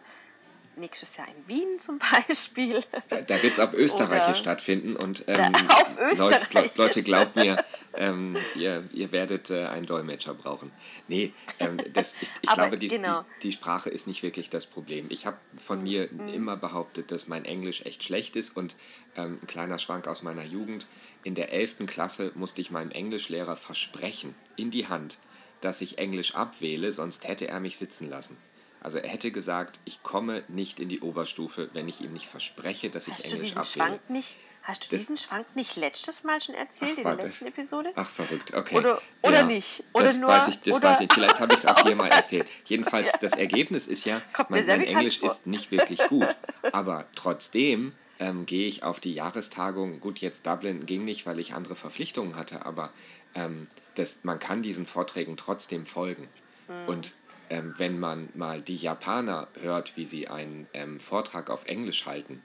[0.78, 2.82] nächstes Jahr in Wien zum Beispiel.
[3.10, 6.54] Da wird es auf Österreichisch Oder stattfinden und ähm, auf Österreichisch.
[6.54, 7.64] Leute, Leute glaubt mir,
[7.96, 10.72] ähm, ihr, ihr werdet äh, einen Dolmetscher brauchen.
[11.08, 13.24] Nee, ähm, das, ich, ich glaube, die, genau.
[13.42, 15.08] die, die, Sprache ist nicht wirklich das Problem.
[15.10, 15.84] Ich habe von mhm.
[15.84, 16.28] mir mhm.
[16.30, 18.76] immer behauptet, dass mein Englisch echt schlecht ist und
[19.16, 20.88] ähm, ein kleiner Schwank aus meiner Jugend.
[21.24, 21.86] In der 11.
[21.88, 25.18] Klasse musste ich meinem Englischlehrer versprechen, in die Hand,
[25.62, 28.38] dass ich Englisch abwähle, sonst hätte er mich sitzen lassen.
[28.84, 32.90] Also er hätte gesagt, ich komme nicht in die Oberstufe, wenn ich ihm nicht verspreche,
[32.90, 36.24] dass ich hast Englisch du diesen Schwank nicht, Hast du das, diesen Schwank nicht letztes
[36.24, 37.92] Mal schon erzählt, ach, in der letzten Episode?
[37.96, 38.78] Ach, verrückt, okay.
[38.78, 39.84] Oder, oder ja, nicht?
[39.92, 41.14] Oder das nur, weiß ich, das oder weiß ich.
[41.14, 42.48] Vielleicht habe ich es auch hier mal erzählt.
[42.66, 43.18] Jedenfalls, ja.
[43.20, 45.32] das Ergebnis ist ja, mein, mein Englisch vor.
[45.32, 46.34] ist nicht wirklich gut.
[46.72, 50.00] Aber trotzdem ähm, gehe ich auf die Jahrestagung.
[50.00, 52.94] Gut, jetzt Dublin ging nicht, weil ich andere Verpflichtungen hatte, aber
[53.36, 56.30] ähm, das, man kann diesen Vorträgen trotzdem folgen.
[56.70, 56.88] Mhm.
[56.88, 57.14] Und
[57.54, 62.42] ähm, wenn man mal die Japaner hört, wie sie einen ähm, Vortrag auf Englisch halten,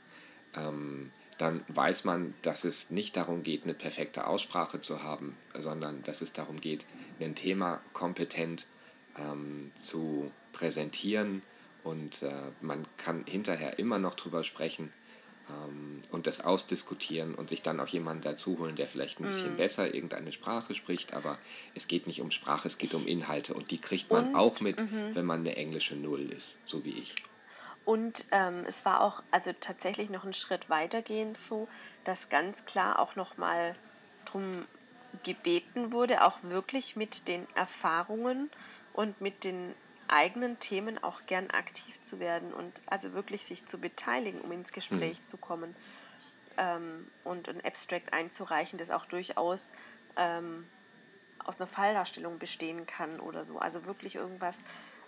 [0.55, 6.03] ähm, dann weiß man, dass es nicht darum geht, eine perfekte Aussprache zu haben, sondern
[6.03, 6.85] dass es darum geht,
[7.21, 8.67] ein Thema kompetent
[9.17, 11.41] ähm, zu präsentieren.
[11.85, 14.93] Und äh, man kann hinterher immer noch drüber sprechen,
[16.11, 19.57] und das ausdiskutieren und sich dann auch jemanden dazu holen, der vielleicht ein bisschen mhm.
[19.57, 21.15] besser irgendeine Sprache spricht.
[21.15, 21.39] Aber
[21.75, 24.61] es geht nicht um Sprache, es geht um Inhalte und die kriegt man und, auch
[24.61, 25.15] mit, mhm.
[25.15, 27.15] wenn man eine englische Null ist, so wie ich.
[27.85, 31.69] Und ähm, es war auch also tatsächlich noch einen Schritt weitergehend so,
[32.05, 33.77] dass ganz klar auch nochmal
[34.27, 34.67] darum
[35.25, 38.51] gebeten wurde, auch wirklich mit den Erfahrungen
[38.93, 39.75] und mit den
[40.09, 44.73] eigenen Themen auch gern aktiv zu werden und also wirklich sich zu beteiligen, um ins
[44.73, 45.29] Gespräch mhm.
[45.29, 45.77] zu kommen
[46.57, 49.73] ähm, und ein Abstract einzureichen, das auch durchaus
[50.17, 50.67] ähm,
[51.45, 53.59] aus einer Falldarstellung bestehen kann oder so.
[53.59, 54.57] Also wirklich irgendwas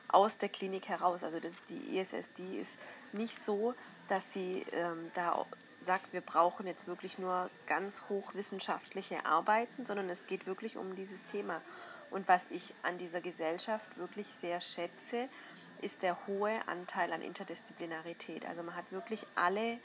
[0.08, 1.24] aus der Klinik heraus.
[1.24, 2.78] Also das, die ESSD ist
[3.12, 3.74] nicht so,
[4.08, 5.44] dass sie ähm, da
[5.80, 11.20] sagt, wir brauchen jetzt wirklich nur ganz hochwissenschaftliche Arbeiten, sondern es geht wirklich um dieses
[11.32, 11.60] Thema.
[12.10, 15.28] Und was ich an dieser Gesellschaft wirklich sehr schätze,
[15.80, 18.46] ist der hohe Anteil an Interdisziplinarität.
[18.46, 19.78] Also man hat wirklich alle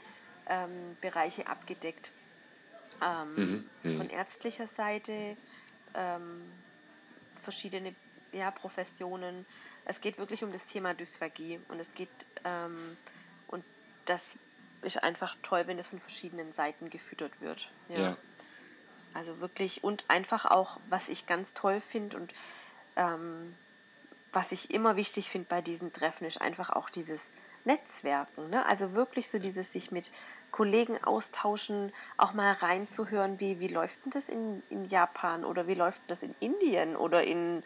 [0.48, 2.10] ähm, Bereiche abgedeckt.
[3.04, 3.96] Ähm, mhm, mhm.
[3.98, 5.36] von ärztlicher Seite,
[5.94, 6.42] ähm,
[7.42, 7.94] verschiedene
[8.32, 9.46] ja, Professionen.
[9.84, 12.08] Es geht wirklich um das Thema Dysphagie und es geht
[12.44, 12.96] ähm,
[13.48, 13.64] und
[14.06, 14.24] das
[14.82, 17.70] ist einfach toll, wenn das von verschiedenen Seiten gefüttert wird.
[17.88, 17.98] Ja.
[17.98, 18.16] ja.
[19.16, 22.34] Also wirklich und einfach auch, was ich ganz toll finde und
[22.96, 23.54] ähm,
[24.32, 27.30] was ich immer wichtig finde bei diesen Treffen, ist einfach auch dieses
[27.64, 28.50] Netzwerken.
[28.50, 28.66] Ne?
[28.66, 30.10] Also wirklich so dieses sich mit
[30.50, 35.74] Kollegen austauschen, auch mal reinzuhören, wie, wie läuft denn das in, in Japan oder wie
[35.74, 37.62] läuft das in Indien oder in,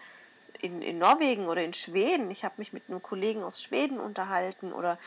[0.61, 2.31] in, in Norwegen oder in Schweden.
[2.31, 4.99] Ich habe mich mit einem Kollegen aus Schweden unterhalten oder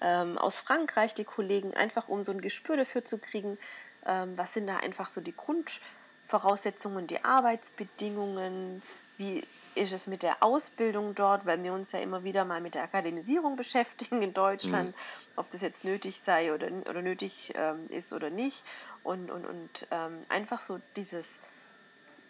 [0.00, 3.58] ähm, aus Frankreich, die Kollegen, einfach um so ein Gespür dafür zu kriegen,
[4.04, 8.82] was sind da einfach so die Grundvoraussetzungen, die Arbeitsbedingungen,
[9.18, 12.74] wie ist es mit der Ausbildung dort, weil wir uns ja immer wieder mal mit
[12.74, 15.32] der Akademisierung beschäftigen in Deutschland, mhm.
[15.36, 18.64] ob das jetzt nötig sei oder, oder nötig ähm, ist oder nicht.
[19.02, 21.26] Und, und, und ähm, einfach so dieses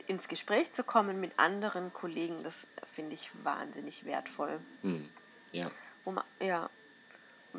[0.07, 4.59] ins Gespräch zu kommen mit anderen Kollegen, das finde ich wahnsinnig wertvoll.
[4.83, 5.09] Mhm.
[5.53, 5.71] Ja.
[6.05, 6.69] Um, ja.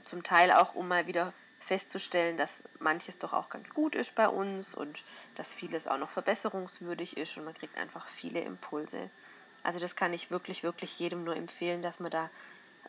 [0.06, 4.28] Zum Teil auch, um mal wieder festzustellen, dass manches doch auch ganz gut ist bei
[4.28, 5.04] uns und
[5.36, 9.10] dass vieles auch noch verbesserungswürdig ist und man kriegt einfach viele Impulse.
[9.63, 12.30] Also das kann ich wirklich, wirklich jedem nur empfehlen, dass man da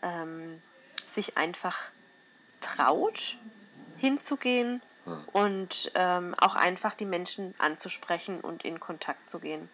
[0.02, 0.60] ähm,
[1.14, 1.78] sich einfach
[2.60, 3.36] traut,
[3.98, 4.82] hinzugehen
[5.32, 9.68] und ähm, auch einfach die Menschen anzusprechen und in Kontakt zu gehen.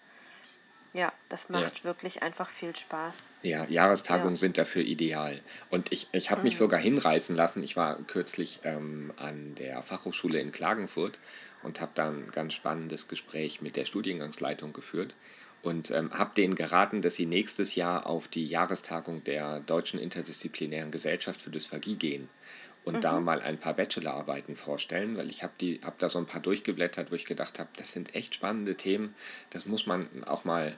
[0.92, 1.84] Ja, das macht ja.
[1.84, 3.18] wirklich einfach viel Spaß.
[3.42, 4.40] Ja, Jahrestagungen ja.
[4.40, 5.40] sind dafür ideal.
[5.70, 6.58] Und ich, ich habe mich mhm.
[6.58, 7.62] sogar hinreißen lassen.
[7.62, 11.18] Ich war kürzlich ähm, an der Fachhochschule in Klagenfurt
[11.62, 15.14] und habe da ein ganz spannendes Gespräch mit der Studiengangsleitung geführt
[15.62, 20.90] und ähm, habe denen geraten, dass sie nächstes Jahr auf die Jahrestagung der Deutschen Interdisziplinären
[20.90, 22.28] Gesellschaft für Dysphagie gehen
[22.84, 23.00] und mhm.
[23.00, 27.10] da mal ein paar Bachelorarbeiten vorstellen, weil ich habe hab da so ein paar durchgeblättert,
[27.10, 29.14] wo ich gedacht habe, das sind echt spannende Themen,
[29.50, 30.76] das muss man auch mal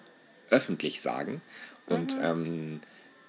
[0.51, 1.41] öffentlich sagen.
[1.87, 2.25] Und mhm.
[2.25, 2.81] ähm,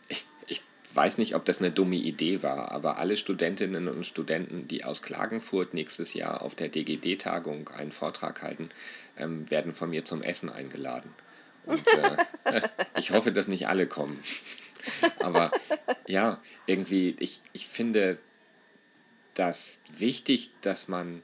[0.07, 0.61] ich, ich
[0.93, 5.01] weiß nicht, ob das eine dumme Idee war, aber alle Studentinnen und Studenten, die aus
[5.01, 8.69] Klagenfurt nächstes Jahr auf der DGD-Tagung einen Vortrag halten,
[9.17, 11.13] ähm, werden von mir zum Essen eingeladen.
[11.65, 11.83] Und
[12.45, 12.61] äh,
[12.97, 14.19] ich hoffe, dass nicht alle kommen.
[15.19, 15.51] Aber
[16.07, 18.17] ja, irgendwie, ich, ich finde
[19.33, 21.21] das wichtig, dass man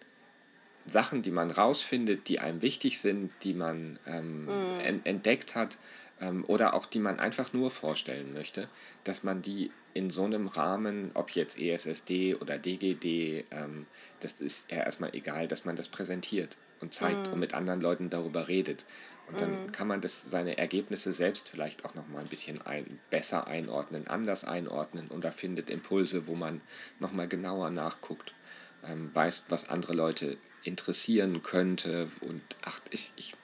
[0.86, 5.02] Sachen, die man rausfindet, die einem wichtig sind, die man ähm, mhm.
[5.04, 5.78] entdeckt hat
[6.20, 8.70] ähm, oder auch die man einfach nur vorstellen möchte,
[9.04, 13.86] dass man die in so einem Rahmen, ob jetzt ESSD oder DGD, ähm,
[14.20, 17.34] das ist ja erstmal egal, dass man das präsentiert und zeigt mhm.
[17.34, 18.86] und mit anderen Leuten darüber redet.
[19.30, 19.72] Und dann mhm.
[19.72, 24.44] kann man das, seine Ergebnisse selbst vielleicht auch nochmal ein bisschen ein, besser einordnen, anders
[24.44, 26.62] einordnen und da findet Impulse, wo man
[27.00, 28.34] nochmal genauer nachguckt,
[28.84, 33.36] ähm, weiß, was andere Leute interessieren könnte und ach, ich, ich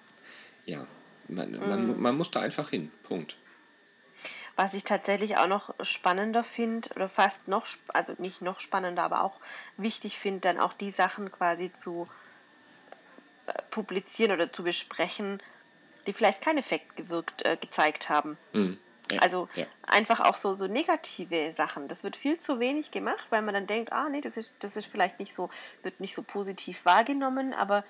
[0.65, 0.87] ja,
[1.27, 1.69] man, mhm.
[1.69, 3.37] man, man muss da einfach hin, Punkt.
[4.55, 9.23] Was ich tatsächlich auch noch spannender finde, oder fast noch, also nicht noch spannender, aber
[9.23, 9.39] auch
[9.75, 12.07] wichtig finde, dann auch die Sachen quasi zu
[13.47, 15.41] äh, publizieren oder zu besprechen,
[16.07, 18.37] die vielleicht keinen Effekt gewirkt, äh, gezeigt haben.
[18.53, 18.77] Mhm.
[19.11, 19.65] Ja, also ja.
[19.85, 21.87] einfach auch so, so negative Sachen.
[21.87, 24.75] Das wird viel zu wenig gemacht, weil man dann denkt, ah nee, das ist, das
[24.75, 25.49] ist vielleicht nicht so,
[25.83, 27.83] wird nicht so positiv wahrgenommen, aber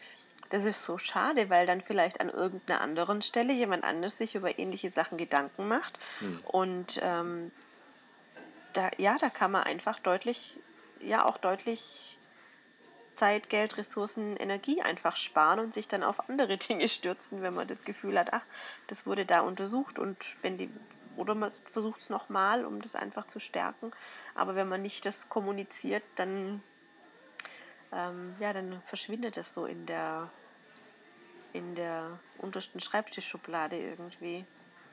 [0.49, 4.59] das ist so schade, weil dann vielleicht an irgendeiner anderen Stelle jemand anders sich über
[4.59, 5.97] ähnliche Sachen Gedanken macht.
[6.19, 6.39] Mhm.
[6.45, 7.51] Und ähm,
[8.73, 10.59] da, ja, da kann man einfach deutlich,
[10.99, 12.14] ja auch deutlich
[13.15, 17.67] Zeit, Geld, Ressourcen, Energie einfach sparen und sich dann auf andere Dinge stürzen, wenn man
[17.67, 18.45] das Gefühl hat, ach,
[18.87, 20.69] das wurde da untersucht und wenn die
[21.17, 23.91] oder man versucht es nochmal, um das einfach zu stärken.
[24.33, 26.61] Aber wenn man nicht das kommuniziert, dann
[27.93, 30.29] ähm, ja, dann verschwindet es so in der
[31.53, 34.43] in der untersten Schreibtischschublade irgendwie.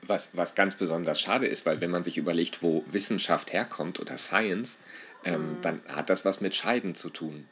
[0.01, 4.17] Was, was ganz besonders schade ist, weil wenn man sich überlegt, wo Wissenschaft herkommt oder
[4.17, 4.77] Science,
[5.25, 5.61] ähm, mhm.
[5.61, 7.47] dann hat das was mit Scheiden zu tun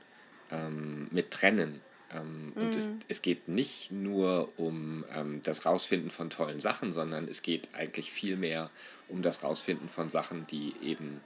[0.52, 1.82] ähm, mit Trennen.
[2.14, 2.62] Ähm, mhm.
[2.62, 3.00] Und es, mhm.
[3.08, 8.12] es geht nicht nur um ähm, das Rausfinden von tollen Sachen, sondern es geht eigentlich
[8.12, 8.70] viel mehr
[9.08, 11.22] um das Rausfinden von Sachen, die eben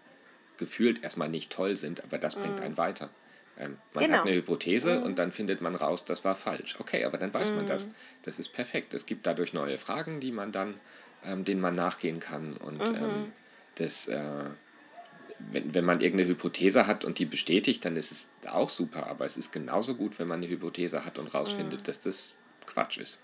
[0.57, 2.63] gefühlt erstmal nicht toll sind, aber das bringt mhm.
[2.63, 3.09] einen weiter.
[3.57, 4.17] Ähm, man genau.
[4.17, 5.03] hat eine Hypothese mhm.
[5.03, 6.75] und dann findet man raus, das war falsch.
[6.79, 7.87] Okay, aber dann weiß man das.
[7.87, 7.95] Mhm.
[8.23, 8.93] Das ist perfekt.
[8.93, 10.75] Es gibt dadurch neue Fragen, die man dann,
[11.23, 13.31] ähm, denen man nachgehen kann und ähm, mhm.
[13.75, 14.45] das äh,
[15.39, 19.07] wenn, wenn man irgendeine Hypothese hat und die bestätigt, dann ist es auch super.
[19.07, 21.83] Aber es ist genauso gut, wenn man eine Hypothese hat und rausfindet, mhm.
[21.83, 22.33] dass das
[22.65, 23.19] Quatsch ist.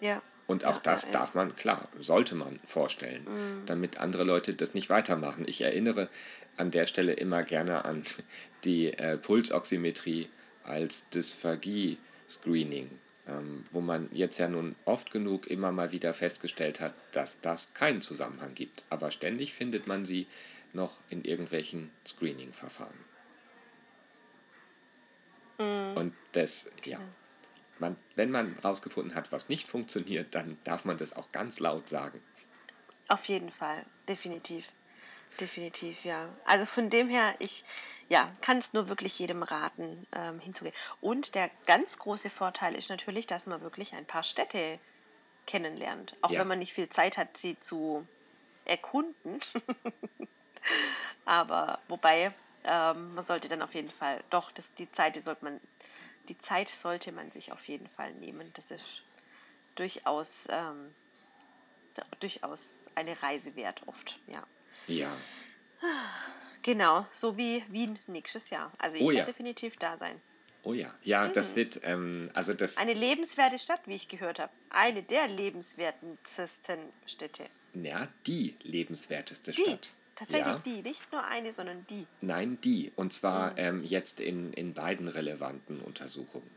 [0.00, 0.22] Ja.
[0.46, 1.12] Und auch ja, das ja, ja.
[1.18, 3.66] darf man, klar, sollte man vorstellen, mhm.
[3.66, 5.44] damit andere Leute das nicht weitermachen.
[5.46, 6.08] Ich erinnere
[6.56, 8.02] an der Stelle immer gerne an
[8.64, 10.28] die äh, Pulsoximetrie
[10.64, 12.90] als Dysphagie-Screening,
[13.28, 17.74] ähm, wo man jetzt ja nun oft genug immer mal wieder festgestellt hat, dass das
[17.74, 18.84] keinen Zusammenhang gibt.
[18.90, 20.26] Aber ständig findet man sie
[20.74, 23.04] noch in irgendwelchen Screening-Verfahren.
[25.58, 25.96] Mhm.
[25.96, 26.98] Und das, ja,
[27.78, 31.88] man, wenn man herausgefunden hat, was nicht funktioniert, dann darf man das auch ganz laut
[31.88, 32.22] sagen.
[33.08, 34.70] Auf jeden Fall, definitiv.
[35.40, 36.28] definitiv, ja.
[36.44, 37.64] Also von dem her, ich
[38.08, 40.74] ja, kann es nur wirklich jedem raten, ähm, hinzugehen.
[41.00, 44.78] Und der ganz große Vorteil ist natürlich, dass man wirklich ein paar Städte
[45.46, 46.14] kennenlernt.
[46.20, 46.40] Auch Ja.
[46.40, 48.06] wenn man nicht viel Zeit hat, sie zu
[48.64, 49.40] erkunden.
[51.24, 52.32] Aber wobei,
[52.64, 55.60] ähm, man sollte dann auf jeden Fall, doch, das, die Zeit, die sollte man,
[56.28, 58.52] die Zeit sollte man sich auf jeden Fall nehmen.
[58.54, 59.02] Das ist
[59.74, 60.94] durchaus, ähm,
[62.20, 64.42] durchaus eine Reise wert oft, ja.
[64.86, 65.10] Ja.
[66.62, 68.72] Genau, so wie Wien nächstes Jahr.
[68.78, 69.24] Also ich Oh werde ja.
[69.24, 70.20] definitiv da sein.
[70.64, 70.94] Oh ja.
[71.02, 72.76] Ja, das wird, ähm, also das.
[72.76, 74.52] Eine lebenswerte Stadt, wie ich gehört habe.
[74.70, 77.46] Eine der lebenswertesten Städte.
[77.74, 79.62] Ja, die lebenswerteste Die.
[79.62, 79.90] Stadt.
[80.26, 80.62] Tatsächlich ja.
[80.64, 80.82] die.
[80.82, 82.06] Nicht nur eine, sondern die.
[82.20, 82.92] Nein, die.
[82.96, 86.50] Und zwar ähm, jetzt in, in beiden relevanten Untersuchungen.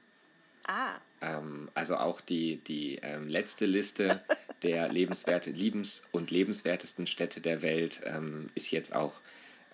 [0.67, 4.23] Ah, Ähm, also auch die, die ähm, letzte Liste
[4.63, 9.13] der lebenswerte, liebens- und lebenswertesten Städte der Welt ähm, ist jetzt auch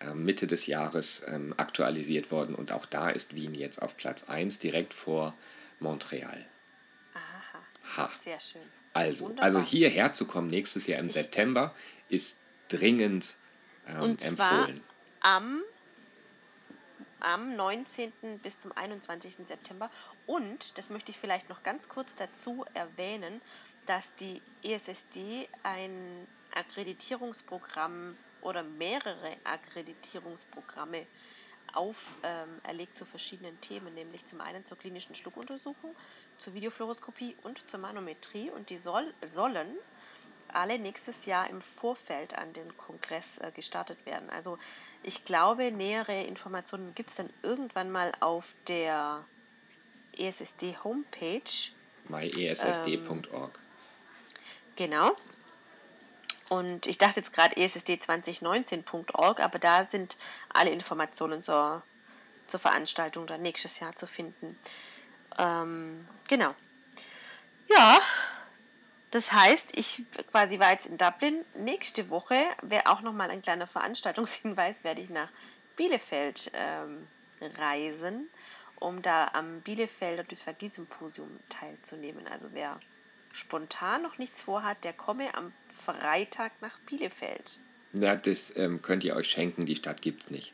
[0.01, 2.55] ähm, Mitte des Jahres ähm, aktualisiert worden.
[2.55, 5.33] Und auch da ist Wien jetzt auf Platz 1, direkt vor
[5.79, 6.45] Montreal.
[7.13, 7.59] aha.
[7.97, 8.11] Ha.
[8.23, 8.61] Sehr schön.
[8.93, 9.45] Also, Wunderbar.
[9.45, 11.73] also hierher zu kommen nächstes Jahr im September
[12.09, 13.35] ist dringend
[13.87, 14.83] ähm, Und zwar empfohlen.
[15.21, 15.61] am,
[17.19, 18.39] am 19.
[18.41, 19.35] bis zum 21.
[19.47, 19.89] September.
[20.25, 23.41] Und, das möchte ich vielleicht noch ganz kurz dazu erwähnen,
[23.85, 31.05] dass die ESSD ein Akkreditierungsprogramm oder mehrere Akkreditierungsprogramme
[31.73, 35.95] auferlegt ähm, zu verschiedenen Themen, nämlich zum einen zur klinischen Schluckuntersuchung,
[36.37, 38.49] zur Videofluoroskopie und zur Manometrie.
[38.49, 39.77] Und die soll, sollen
[40.53, 44.29] alle nächstes Jahr im Vorfeld an den Kongress äh, gestartet werden.
[44.29, 44.57] Also
[45.03, 49.25] ich glaube, nähere Informationen gibt es dann irgendwann mal auf der
[50.15, 51.71] E ESSD Homepage.
[52.09, 53.59] myessd.org.
[54.75, 55.11] Genau.
[56.49, 60.17] Und ich dachte jetzt gerade E ESSD2019.org, aber da sind
[60.49, 61.81] alle Informationen zur,
[62.47, 64.59] zur Veranstaltung dann nächstes Jahr zu finden.
[65.37, 66.53] Ähm, genau.
[67.69, 67.99] Ja,
[69.11, 71.43] das heißt, ich quasi war jetzt in Dublin.
[71.55, 75.29] Nächste Woche wäre auch nochmal ein kleiner Veranstaltungshinweis, werde ich nach
[75.75, 77.07] Bielefeld ähm,
[77.57, 78.29] reisen,
[78.79, 82.27] um da am Bielefelder Dysphagie-Symposium teilzunehmen.
[82.27, 82.79] Also wer
[83.33, 87.59] spontan noch nichts vorhat, der komme am Freitag nach Bielefeld.
[87.93, 90.53] Ja, das ähm, könnt ihr euch schenken, die Stadt gibt es nicht.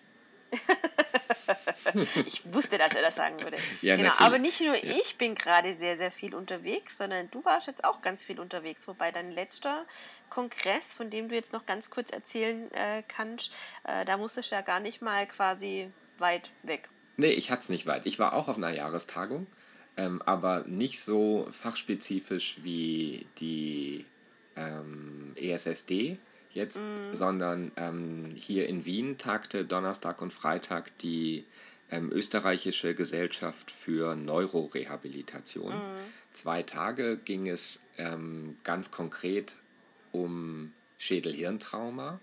[2.26, 3.58] Ich wusste, dass er das sagen würde.
[3.82, 4.10] Ja, genau.
[4.10, 4.28] natürlich.
[4.28, 8.02] Aber nicht nur ich bin gerade sehr, sehr viel unterwegs, sondern du warst jetzt auch
[8.02, 8.88] ganz viel unterwegs.
[8.88, 9.86] Wobei dein letzter
[10.30, 13.52] Kongress, von dem du jetzt noch ganz kurz erzählen äh, kannst,
[13.84, 16.90] äh, da musstest du ja gar nicht mal quasi weit weg.
[17.18, 18.06] Nee, ich hatte es nicht weit.
[18.06, 19.48] Ich war auch auf einer Jahrestagung,
[19.96, 24.06] ähm, aber nicht so fachspezifisch wie die
[24.56, 26.18] ähm, ESSD
[26.58, 26.82] jetzt,
[27.14, 31.46] sondern ähm, hier in Wien tagte Donnerstag und Freitag die
[31.90, 35.74] ähm, österreichische Gesellschaft für Neurorehabilitation.
[36.34, 39.56] Zwei Tage ging es ähm, ganz konkret
[40.12, 42.20] um Schädel-Hirntrauma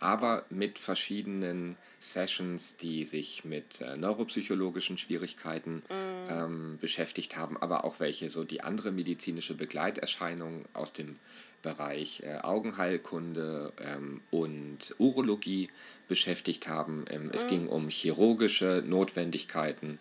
[0.00, 5.82] aber mit verschiedenen Sessions, die sich mit äh, neuropsychologischen Schwierigkeiten
[6.28, 11.18] ähm, beschäftigt haben, aber auch welche so die andere medizinische Begleiterscheinungen aus dem
[11.62, 15.70] Bereich äh, Augenheilkunde ähm, und Urologie
[16.08, 17.04] beschäftigt haben.
[17.08, 19.98] Ähm, Es ging um chirurgische Notwendigkeiten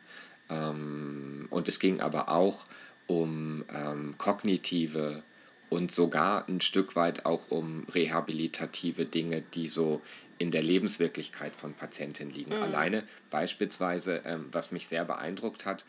[0.50, 2.66] ähm, und es ging aber auch
[3.08, 5.24] um ähm, kognitive
[5.70, 10.02] und sogar ein Stück weit auch um rehabilitative Dinge, die so
[10.38, 12.54] in der Lebenswirklichkeit von Patientinnen liegen.
[12.54, 15.86] Alleine beispielsweise, ähm, was mich sehr beeindruckt hat,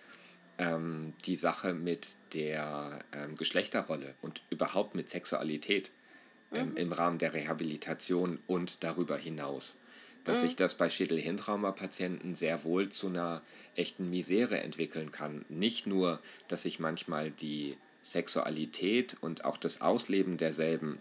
[0.58, 5.90] ähm, die Sache mit der ähm, Geschlechterrolle und überhaupt mit Sexualität
[6.52, 9.78] ähm, im Rahmen der Rehabilitation und darüber hinaus.
[10.24, 13.42] Dass sich das bei Schädel-Hirntrauma-Patienten sehr wohl zu einer
[13.74, 15.44] echten Misere entwickeln kann.
[15.48, 20.98] Nicht nur, dass sich manchmal die Sexualität und auch das Ausleben derselben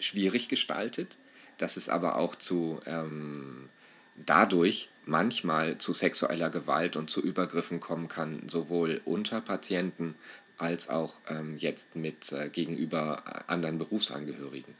[0.00, 1.16] schwierig gestaltet,
[1.58, 3.68] dass es aber auch zu ähm,
[4.16, 10.14] dadurch manchmal zu sexueller Gewalt und zu Übergriffen kommen kann, sowohl unter Patienten
[10.58, 14.74] als auch ähm, jetzt mit äh, gegenüber anderen Berufsangehörigen.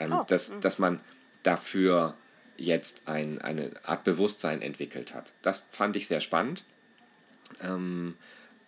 [0.00, 1.00] Ähm, Oh, dass, dass man
[1.42, 2.16] dafür
[2.56, 5.32] jetzt ein, eine Art Bewusstsein entwickelt hat.
[5.42, 6.64] Das fand ich sehr spannend.
[7.60, 8.16] Ähm,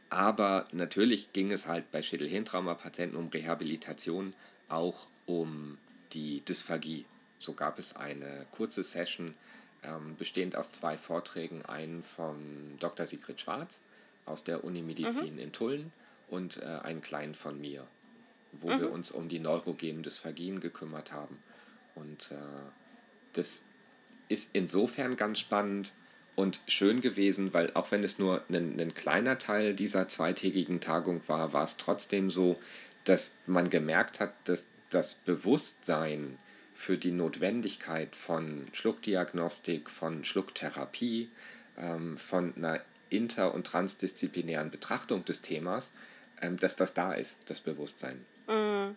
[0.08, 4.34] aber natürlich ging es halt bei Schädel-Hirntrauma-Patienten um Rehabilitation
[4.68, 5.78] auch um
[6.12, 7.06] die Dysphagie.
[7.38, 9.34] So gab es eine kurze Session,
[9.82, 13.06] ähm, bestehend aus zwei Vorträgen, einen von Dr.
[13.06, 13.80] Sigrid Schwarz
[14.26, 15.92] aus der Uni Medizin in Tulln
[16.28, 17.86] und äh, einen kleinen von mir,
[18.52, 21.42] wo wir uns um die neurogenen Dysphagien gekümmert haben.
[21.94, 22.36] Und äh,
[23.32, 23.64] das
[24.28, 25.92] ist insofern ganz spannend
[26.36, 31.20] und schön gewesen, weil auch wenn es nur ein, ein kleiner Teil dieser zweitägigen Tagung
[31.26, 32.56] war, war es trotzdem so,
[33.04, 36.38] dass man gemerkt hat, dass das Bewusstsein
[36.80, 41.28] für die Notwendigkeit von Schluckdiagnostik, von Schlucktherapie,
[41.76, 45.90] ähm, von einer inter- und transdisziplinären Betrachtung des Themas,
[46.40, 48.24] ähm, dass das da ist, das Bewusstsein.
[48.48, 48.96] Mhm.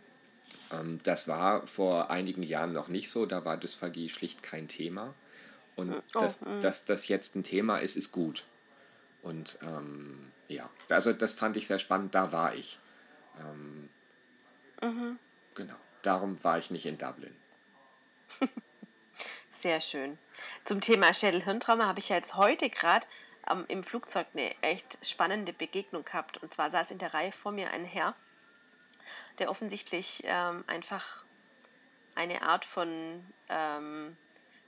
[1.04, 5.14] Das war vor einigen Jahren noch nicht so, da war Dysphagie schlicht kein Thema.
[5.76, 6.62] Und oh, dass, mm.
[6.62, 8.46] dass das jetzt ein Thema ist, ist gut.
[9.22, 12.80] Und ähm, ja, also das fand ich sehr spannend, da war ich.
[13.40, 13.90] Ähm,
[14.82, 15.20] mhm.
[15.54, 17.36] Genau, darum war ich nicht in Dublin.
[19.62, 20.18] Sehr schön.
[20.64, 23.06] Zum Thema Schädel-Hirntrauma habe ich ja jetzt heute gerade
[23.50, 26.38] ähm, im Flugzeug eine echt spannende Begegnung gehabt.
[26.38, 28.16] Und zwar saß in der Reihe vor mir ein Herr,
[29.40, 31.24] der offensichtlich ähm, einfach
[32.16, 34.18] eine Art von ähm,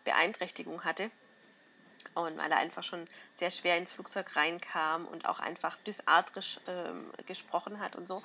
[0.04, 1.12] Beeinträchtigung hatte.
[2.14, 3.08] Und weil er einfach schon
[3.38, 8.24] sehr schwer ins Flugzeug reinkam und auch einfach dysartrisch ähm, gesprochen hat und so.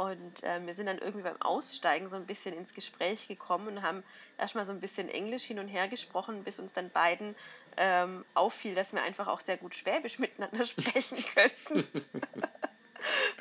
[0.00, 3.82] Und äh, wir sind dann irgendwie beim Aussteigen so ein bisschen ins Gespräch gekommen und
[3.82, 4.02] haben
[4.38, 7.36] erstmal so ein bisschen Englisch hin und her gesprochen, bis uns dann beiden
[7.76, 11.86] ähm, auffiel, dass wir einfach auch sehr gut Schwäbisch miteinander sprechen könnten.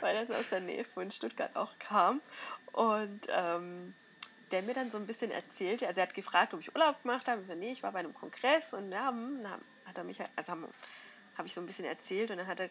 [0.02, 2.20] Weil das aus der Nähe von Stuttgart auch kam.
[2.74, 3.94] Und ähm,
[4.52, 7.26] der mir dann so ein bisschen erzählte, also er hat gefragt, ob ich Urlaub gemacht
[7.30, 7.40] habe.
[7.40, 10.52] Ich gesagt, nee, ich war bei einem Kongress und ja, dann hat er mich, also
[10.52, 10.68] habe
[11.38, 12.70] hab ich so ein bisschen erzählt und dann hat er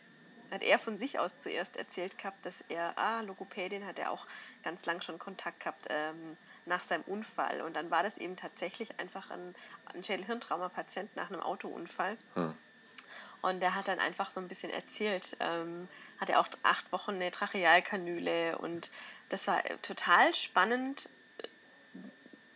[0.51, 4.26] hat er von sich aus zuerst erzählt gehabt, dass er, ah, Logopädin hat er auch
[4.62, 6.36] ganz lang schon Kontakt gehabt ähm,
[6.66, 7.61] nach seinem Unfall.
[7.62, 9.55] Und dann war das eben tatsächlich einfach ein,
[9.94, 12.16] ein Schädel-Hirntrauma-Patient nach einem Autounfall.
[12.34, 12.55] Hm.
[13.40, 15.88] Und der hat dann einfach so ein bisschen erzählt, ähm,
[16.20, 18.90] hat er auch acht Wochen eine Trachealkanüle und
[19.28, 21.09] das war total spannend,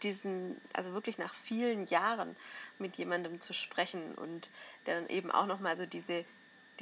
[0.03, 2.35] diesen, also wirklich nach vielen Jahren
[2.79, 4.51] mit jemandem zu sprechen und
[4.87, 6.25] der dann eben auch nochmal so diese,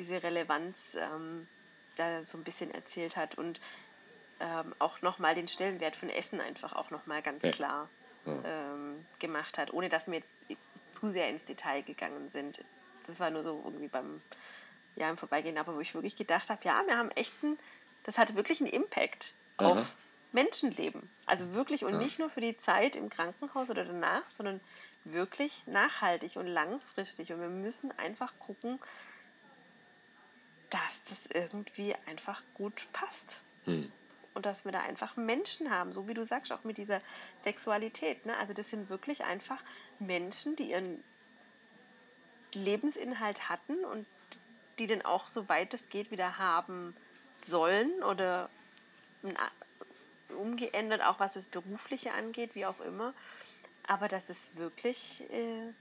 [0.01, 1.47] diese Relevanz ähm,
[1.97, 3.61] da so ein bisschen erzählt hat und
[4.41, 7.51] ähm, auch nochmal den Stellenwert von Essen einfach auch nochmal ganz ja.
[7.51, 7.89] klar
[8.27, 12.63] ähm, gemacht hat, ohne dass wir jetzt, jetzt, zu sehr ins Detail gegangen sind.
[13.07, 14.21] Das war nur so irgendwie beim,
[14.97, 17.59] ja, im Vorbeigehen, aber wo ich wirklich gedacht habe, ja, wir haben echt einen,
[18.05, 19.69] das hatte wirklich einen Impact Aha.
[19.69, 19.95] auf
[20.33, 21.09] Menschenleben.
[21.27, 21.99] Also wirklich und ja.
[21.99, 24.61] nicht nur für die Zeit im Krankenhaus oder danach, sondern
[25.05, 27.33] wirklich nachhaltig und langfristig.
[27.33, 28.79] Und wir müssen einfach gucken,
[30.71, 33.41] dass das irgendwie einfach gut passt.
[33.65, 33.91] Hm.
[34.33, 37.01] Und dass wir da einfach Menschen haben, so wie du sagst, auch mit dieser
[37.43, 38.25] Sexualität.
[38.27, 38.37] Ne?
[38.37, 39.63] Also das sind wirklich einfach
[39.99, 41.03] Menschen, die ihren
[42.55, 44.07] Lebensinhalt hatten und
[44.79, 46.97] die den auch, soweit es geht, wieder haben
[47.39, 48.49] sollen oder
[50.37, 53.13] umgeändert, auch was das Berufliche angeht, wie auch immer.
[53.87, 55.73] Aber dass es wirklich äh,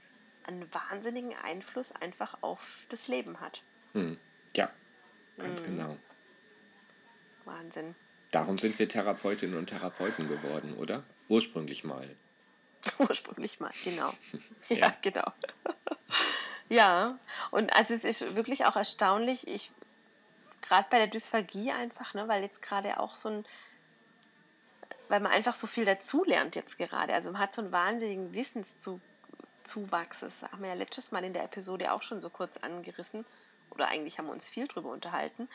[0.44, 3.62] einen wahnsinnigen Einfluss einfach auf das Leben hat.
[3.92, 4.18] Hm.
[4.56, 4.70] Ja,
[5.38, 5.66] ganz hm.
[5.66, 5.96] genau.
[7.44, 7.94] Wahnsinn.
[8.30, 11.02] Darum sind wir Therapeutinnen und Therapeuten geworden, oder?
[11.28, 12.08] Ursprünglich mal.
[12.98, 14.12] Ursprünglich mal, genau.
[14.68, 14.76] ja.
[14.76, 15.24] ja, genau.
[16.68, 17.18] ja,
[17.50, 19.70] und also es ist wirklich auch erstaunlich, ich
[20.62, 23.44] gerade bei der Dysphagie einfach, ne, weil jetzt gerade auch so ein
[25.10, 27.12] weil man einfach so viel dazulernt jetzt gerade.
[27.12, 30.20] Also man hat so einen wahnsinnigen Wissenszuwachs.
[30.20, 33.26] Das haben wir ja letztes Mal in der Episode auch schon so kurz angerissen.
[33.70, 35.48] Oder eigentlich haben wir uns viel drüber unterhalten.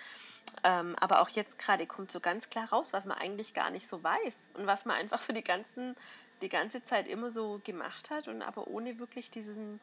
[0.63, 3.88] Ähm, aber auch jetzt gerade kommt so ganz klar raus, was man eigentlich gar nicht
[3.88, 4.38] so weiß.
[4.53, 5.95] Und was man einfach so die, ganzen,
[6.41, 9.80] die ganze Zeit immer so gemacht hat und aber ohne wirklich diesen,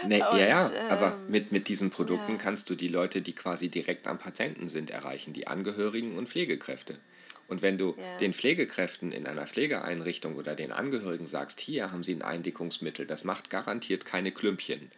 [0.05, 2.37] Nee, Und, ja, ja, ähm, aber mit, mit diesen Produkten ja.
[2.37, 6.99] kannst du die Leute, die quasi direkt am Patienten sind, erreichen, die Angehörigen und Pflegekräfte.
[7.47, 8.17] Und wenn du ja.
[8.17, 13.23] den Pflegekräften in einer Pflegeeinrichtung oder den Angehörigen sagst, hier haben sie ein Eindickungsmittel, das
[13.23, 14.91] macht garantiert keine Klümpchen,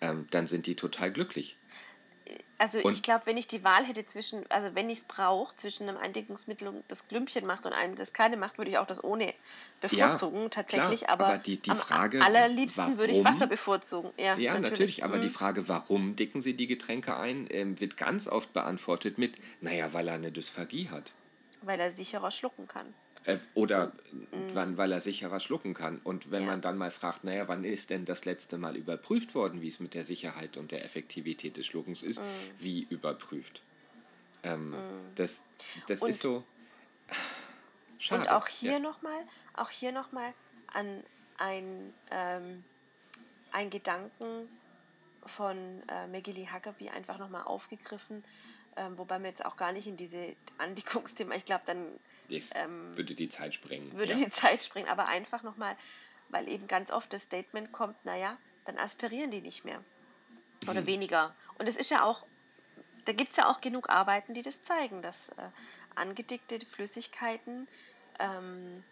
[0.00, 1.56] ähm, dann sind die total glücklich.
[2.58, 5.54] Also und ich glaube, wenn ich die Wahl hätte zwischen, also wenn ich es brauche,
[5.56, 9.04] zwischen einem Eindickungsmittel, das Glümpchen macht und einem, das keine macht, würde ich auch das
[9.04, 9.34] ohne
[9.80, 11.00] bevorzugen, ja, tatsächlich.
[11.00, 14.10] Klar, aber, aber die, die Frage, am allerliebsten würde ich Wasser bevorzugen.
[14.16, 14.62] Ja, ja natürlich.
[14.62, 15.04] natürlich.
[15.04, 15.22] aber mhm.
[15.22, 19.92] die Frage, warum dicken sie die Getränke ein, ähm, wird ganz oft beantwortet mit, naja,
[19.92, 21.12] weil er eine Dysphagie hat.
[21.62, 22.94] Weil er sicherer schlucken kann.
[23.24, 24.54] Äh, oder mhm.
[24.54, 26.00] wann, weil er sicherer schlucken kann.
[26.04, 26.48] Und wenn ja.
[26.48, 29.80] man dann mal fragt, naja, wann ist denn das letzte Mal überprüft worden, wie es
[29.80, 32.24] mit der Sicherheit und der Effektivität des Schluckens ist, mhm.
[32.58, 33.62] wie überprüft?
[34.44, 34.76] Ähm, mhm.
[35.16, 35.42] Das,
[35.88, 36.44] das ist so.
[37.98, 38.22] Schade.
[38.22, 38.78] Und auch hier ja.
[38.78, 39.18] nochmal,
[39.54, 40.32] auch hier nochmal
[40.72, 41.02] an
[41.38, 42.64] ein, ähm,
[43.50, 44.48] ein Gedanken
[45.24, 48.24] von äh, Megili Huckabee einfach nochmal aufgegriffen,
[48.76, 51.98] ähm, wobei wir jetzt auch gar nicht in diese Andickungsthema, ich glaube, dann
[52.54, 53.92] ähm, würde die Zeit sprengen.
[53.92, 54.24] Würde ja.
[54.24, 55.76] die Zeit sprengen, aber einfach nochmal,
[56.28, 59.82] weil eben ganz oft das Statement kommt, naja, dann aspirieren die nicht mehr.
[60.68, 60.86] Oder mhm.
[60.86, 61.34] weniger.
[61.58, 62.26] Und es ist ja auch,
[63.04, 65.50] da gibt es ja auch genug Arbeiten, die das zeigen, dass äh,
[65.94, 67.68] angedickte Flüssigkeiten
[68.18, 68.82] ähm,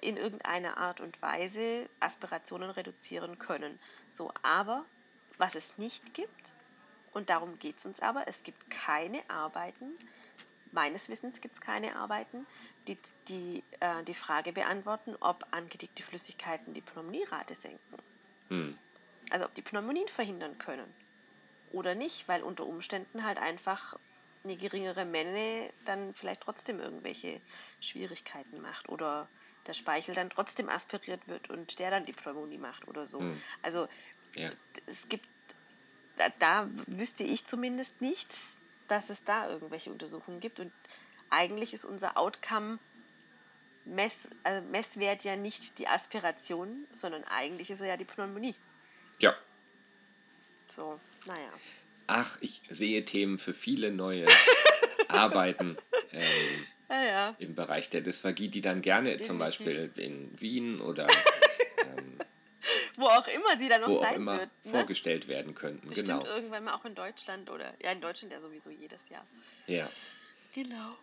[0.00, 3.78] in irgendeiner Art und Weise Aspirationen reduzieren können.
[4.08, 4.84] So, aber
[5.38, 6.54] was es nicht gibt,
[7.16, 9.96] und darum geht es uns aber, es gibt keine Arbeiten,
[10.72, 12.46] meines Wissens gibt es keine Arbeiten,
[12.86, 12.98] die
[13.28, 17.96] die, äh, die Frage beantworten, ob angedickte Flüssigkeiten die Pneumonierate senken.
[18.48, 18.78] Hm.
[19.30, 20.92] Also ob die Pneumonien verhindern können.
[21.72, 23.98] Oder nicht, weil unter Umständen halt einfach
[24.44, 27.40] eine geringere Menge dann vielleicht trotzdem irgendwelche
[27.80, 28.90] Schwierigkeiten macht.
[28.90, 29.26] Oder
[29.66, 33.20] der Speichel dann trotzdem aspiriert wird und der dann die Pneumonie macht oder so.
[33.20, 33.40] Hm.
[33.62, 33.88] Also
[34.34, 34.52] ja.
[34.84, 35.26] es gibt,
[36.16, 40.60] da, da wüsste ich zumindest nichts, dass es da irgendwelche Untersuchungen gibt.
[40.60, 40.72] Und
[41.30, 42.78] eigentlich ist unser Outcome
[43.84, 48.54] Mess, also Messwert ja nicht die Aspiration, sondern eigentlich ist er ja die Pneumonie.
[49.20, 49.34] Ja.
[50.74, 51.50] So, naja.
[52.08, 54.26] Ach, ich sehe Themen für viele neue
[55.08, 55.76] Arbeiten
[56.12, 57.36] ähm, ja, ja.
[57.38, 59.26] im Bereich der Dysphagie, die dann gerne Definitiv.
[59.26, 61.06] zum Beispiel in Wien oder
[62.96, 64.50] wo auch immer sie dann noch sein immer wird.
[64.64, 64.70] Ne?
[64.70, 66.34] Vorgestellt werden könnten, Bestimmt genau.
[66.34, 69.26] irgendwann mal auch in Deutschland oder, ja, in Deutschland ja sowieso jedes Jahr.
[69.66, 69.88] Ja.
[70.54, 70.96] Genau.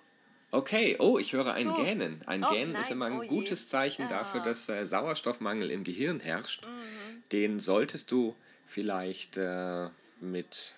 [0.53, 1.73] Okay, oh, ich höre ein so.
[1.73, 2.21] Gähnen.
[2.27, 2.81] Ein oh, Gähnen nein.
[2.83, 4.09] ist immer ein oh gutes Zeichen ja.
[4.09, 6.67] dafür, dass äh, Sauerstoffmangel im Gehirn herrscht.
[6.67, 7.23] Mhm.
[7.31, 8.35] Den solltest du
[8.67, 9.89] vielleicht äh,
[10.19, 10.75] mit,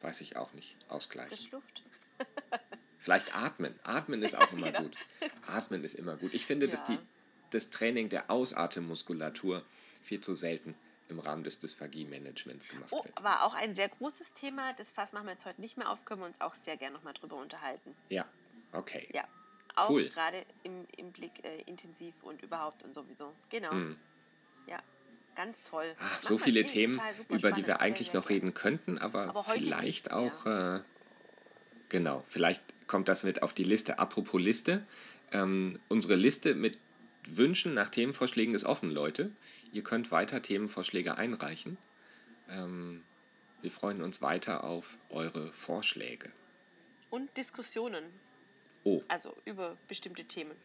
[0.00, 1.52] weiß ich auch nicht, ausgleichen.
[1.52, 1.82] Luft.
[2.98, 3.74] vielleicht atmen.
[3.84, 4.84] Atmen ist auch immer genau.
[4.84, 4.96] gut.
[5.46, 6.32] Atmen ist immer gut.
[6.32, 6.72] Ich finde, ja.
[6.72, 6.98] dass die,
[7.50, 9.62] das Training der Ausatemmmuskulatur
[10.02, 10.74] viel zu selten
[11.08, 13.22] im Rahmen des Dysphagie-Managements gemacht oh, wird.
[13.22, 14.72] War auch ein sehr großes Thema.
[14.74, 16.96] Das Fass machen wir jetzt heute nicht mehr auf, können wir uns auch sehr gerne
[16.96, 17.94] nochmal drüber unterhalten.
[18.08, 18.26] Ja,
[18.72, 19.08] okay.
[19.12, 19.26] Ja,
[19.76, 20.08] auch cool.
[20.08, 23.32] gerade im, im Blick äh, intensiv und überhaupt und sowieso.
[23.50, 23.72] Genau.
[23.72, 23.96] Mm.
[24.66, 24.82] Ja,
[25.34, 25.94] ganz toll.
[25.98, 30.46] Ach, so viele Themen, über die wir eigentlich noch reden könnten, aber, aber vielleicht auch,
[30.46, 30.76] ja.
[30.76, 30.82] äh,
[31.88, 33.98] genau, vielleicht kommt das mit auf die Liste.
[33.98, 34.86] Apropos Liste,
[35.32, 36.78] ähm, unsere Liste mit
[37.28, 39.30] Wünschen nach Themenvorschlägen ist offen, Leute.
[39.72, 41.78] Ihr könnt weiter Themenvorschläge einreichen.
[42.48, 43.02] Ähm,
[43.60, 46.30] wir freuen uns weiter auf eure Vorschläge.
[47.10, 48.04] Und Diskussionen.
[48.84, 49.02] Oh.
[49.08, 50.56] Also über bestimmte Themen.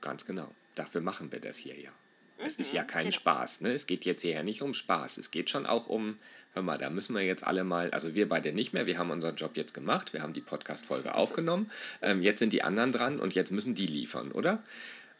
[0.00, 0.54] Ganz genau.
[0.74, 1.90] Dafür machen wir das hier ja.
[2.38, 3.16] Es mhm, ist ja kein genau.
[3.16, 3.62] Spaß.
[3.62, 3.72] Ne?
[3.72, 5.16] Es geht jetzt hierher nicht um Spaß.
[5.16, 6.18] Es geht schon auch um,
[6.52, 9.10] hör mal, da müssen wir jetzt alle mal, also wir beide nicht mehr, wir haben
[9.10, 11.70] unseren Job jetzt gemacht, wir haben die Podcast-Folge aufgenommen,
[12.02, 14.62] ähm, jetzt sind die anderen dran und jetzt müssen die liefern, oder?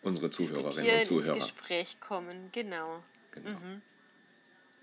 [0.07, 1.35] Unsere Zuhörerinnen und Zuhörer.
[1.37, 3.03] ins Gespräch kommen, genau.
[3.33, 3.51] Genau.
[3.51, 3.83] Mhm.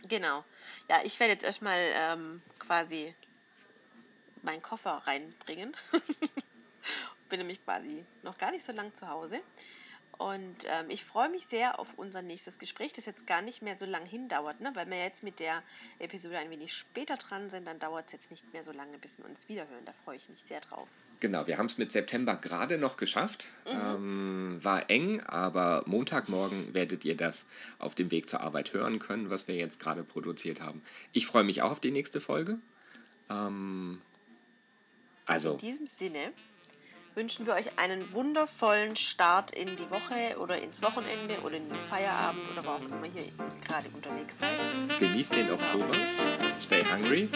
[0.08, 0.44] genau.
[0.90, 3.16] Ja, ich werde jetzt erstmal ähm, quasi
[4.44, 5.76] meinen Koffer reinbringen.
[7.30, 9.42] Bin nämlich quasi noch gar nicht so lang zu Hause.
[10.18, 13.78] Und ähm, ich freue mich sehr auf unser nächstes Gespräch, das jetzt gar nicht mehr
[13.78, 14.72] so lang hindauert, ne?
[14.76, 15.64] weil wir jetzt mit der
[15.98, 19.18] Episode ein wenig später dran sind, dann dauert es jetzt nicht mehr so lange, bis
[19.18, 19.86] wir uns wiederhören.
[19.86, 20.88] Da freue ich mich sehr drauf.
[21.24, 23.46] Genau, wir haben es mit September gerade noch geschafft.
[23.66, 23.72] Mhm.
[23.72, 27.46] Ähm, war eng, aber Montagmorgen werdet ihr das
[27.80, 30.82] auf dem Weg zur Arbeit hören können, was wir jetzt gerade produziert haben.
[31.14, 32.58] Ich freue mich auch auf die nächste Folge.
[33.30, 34.02] Ähm,
[35.26, 35.54] also.
[35.54, 36.34] In diesem Sinne
[37.16, 41.78] wünschen wir euch einen wundervollen Start in die Woche oder ins Wochenende oder in den
[41.90, 43.32] Feierabend oder wo auch immer ihr
[43.66, 45.00] gerade unterwegs seid.
[45.00, 45.96] Genießt den Oktober.
[46.60, 47.30] Stay hungry.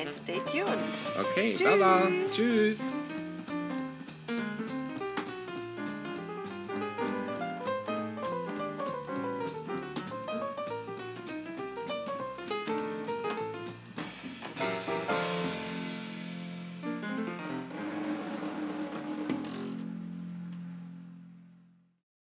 [0.00, 0.80] And stay tuned.
[1.18, 1.66] Okay, Tschüss.
[1.66, 2.08] Baba.
[2.32, 2.84] Tschüss.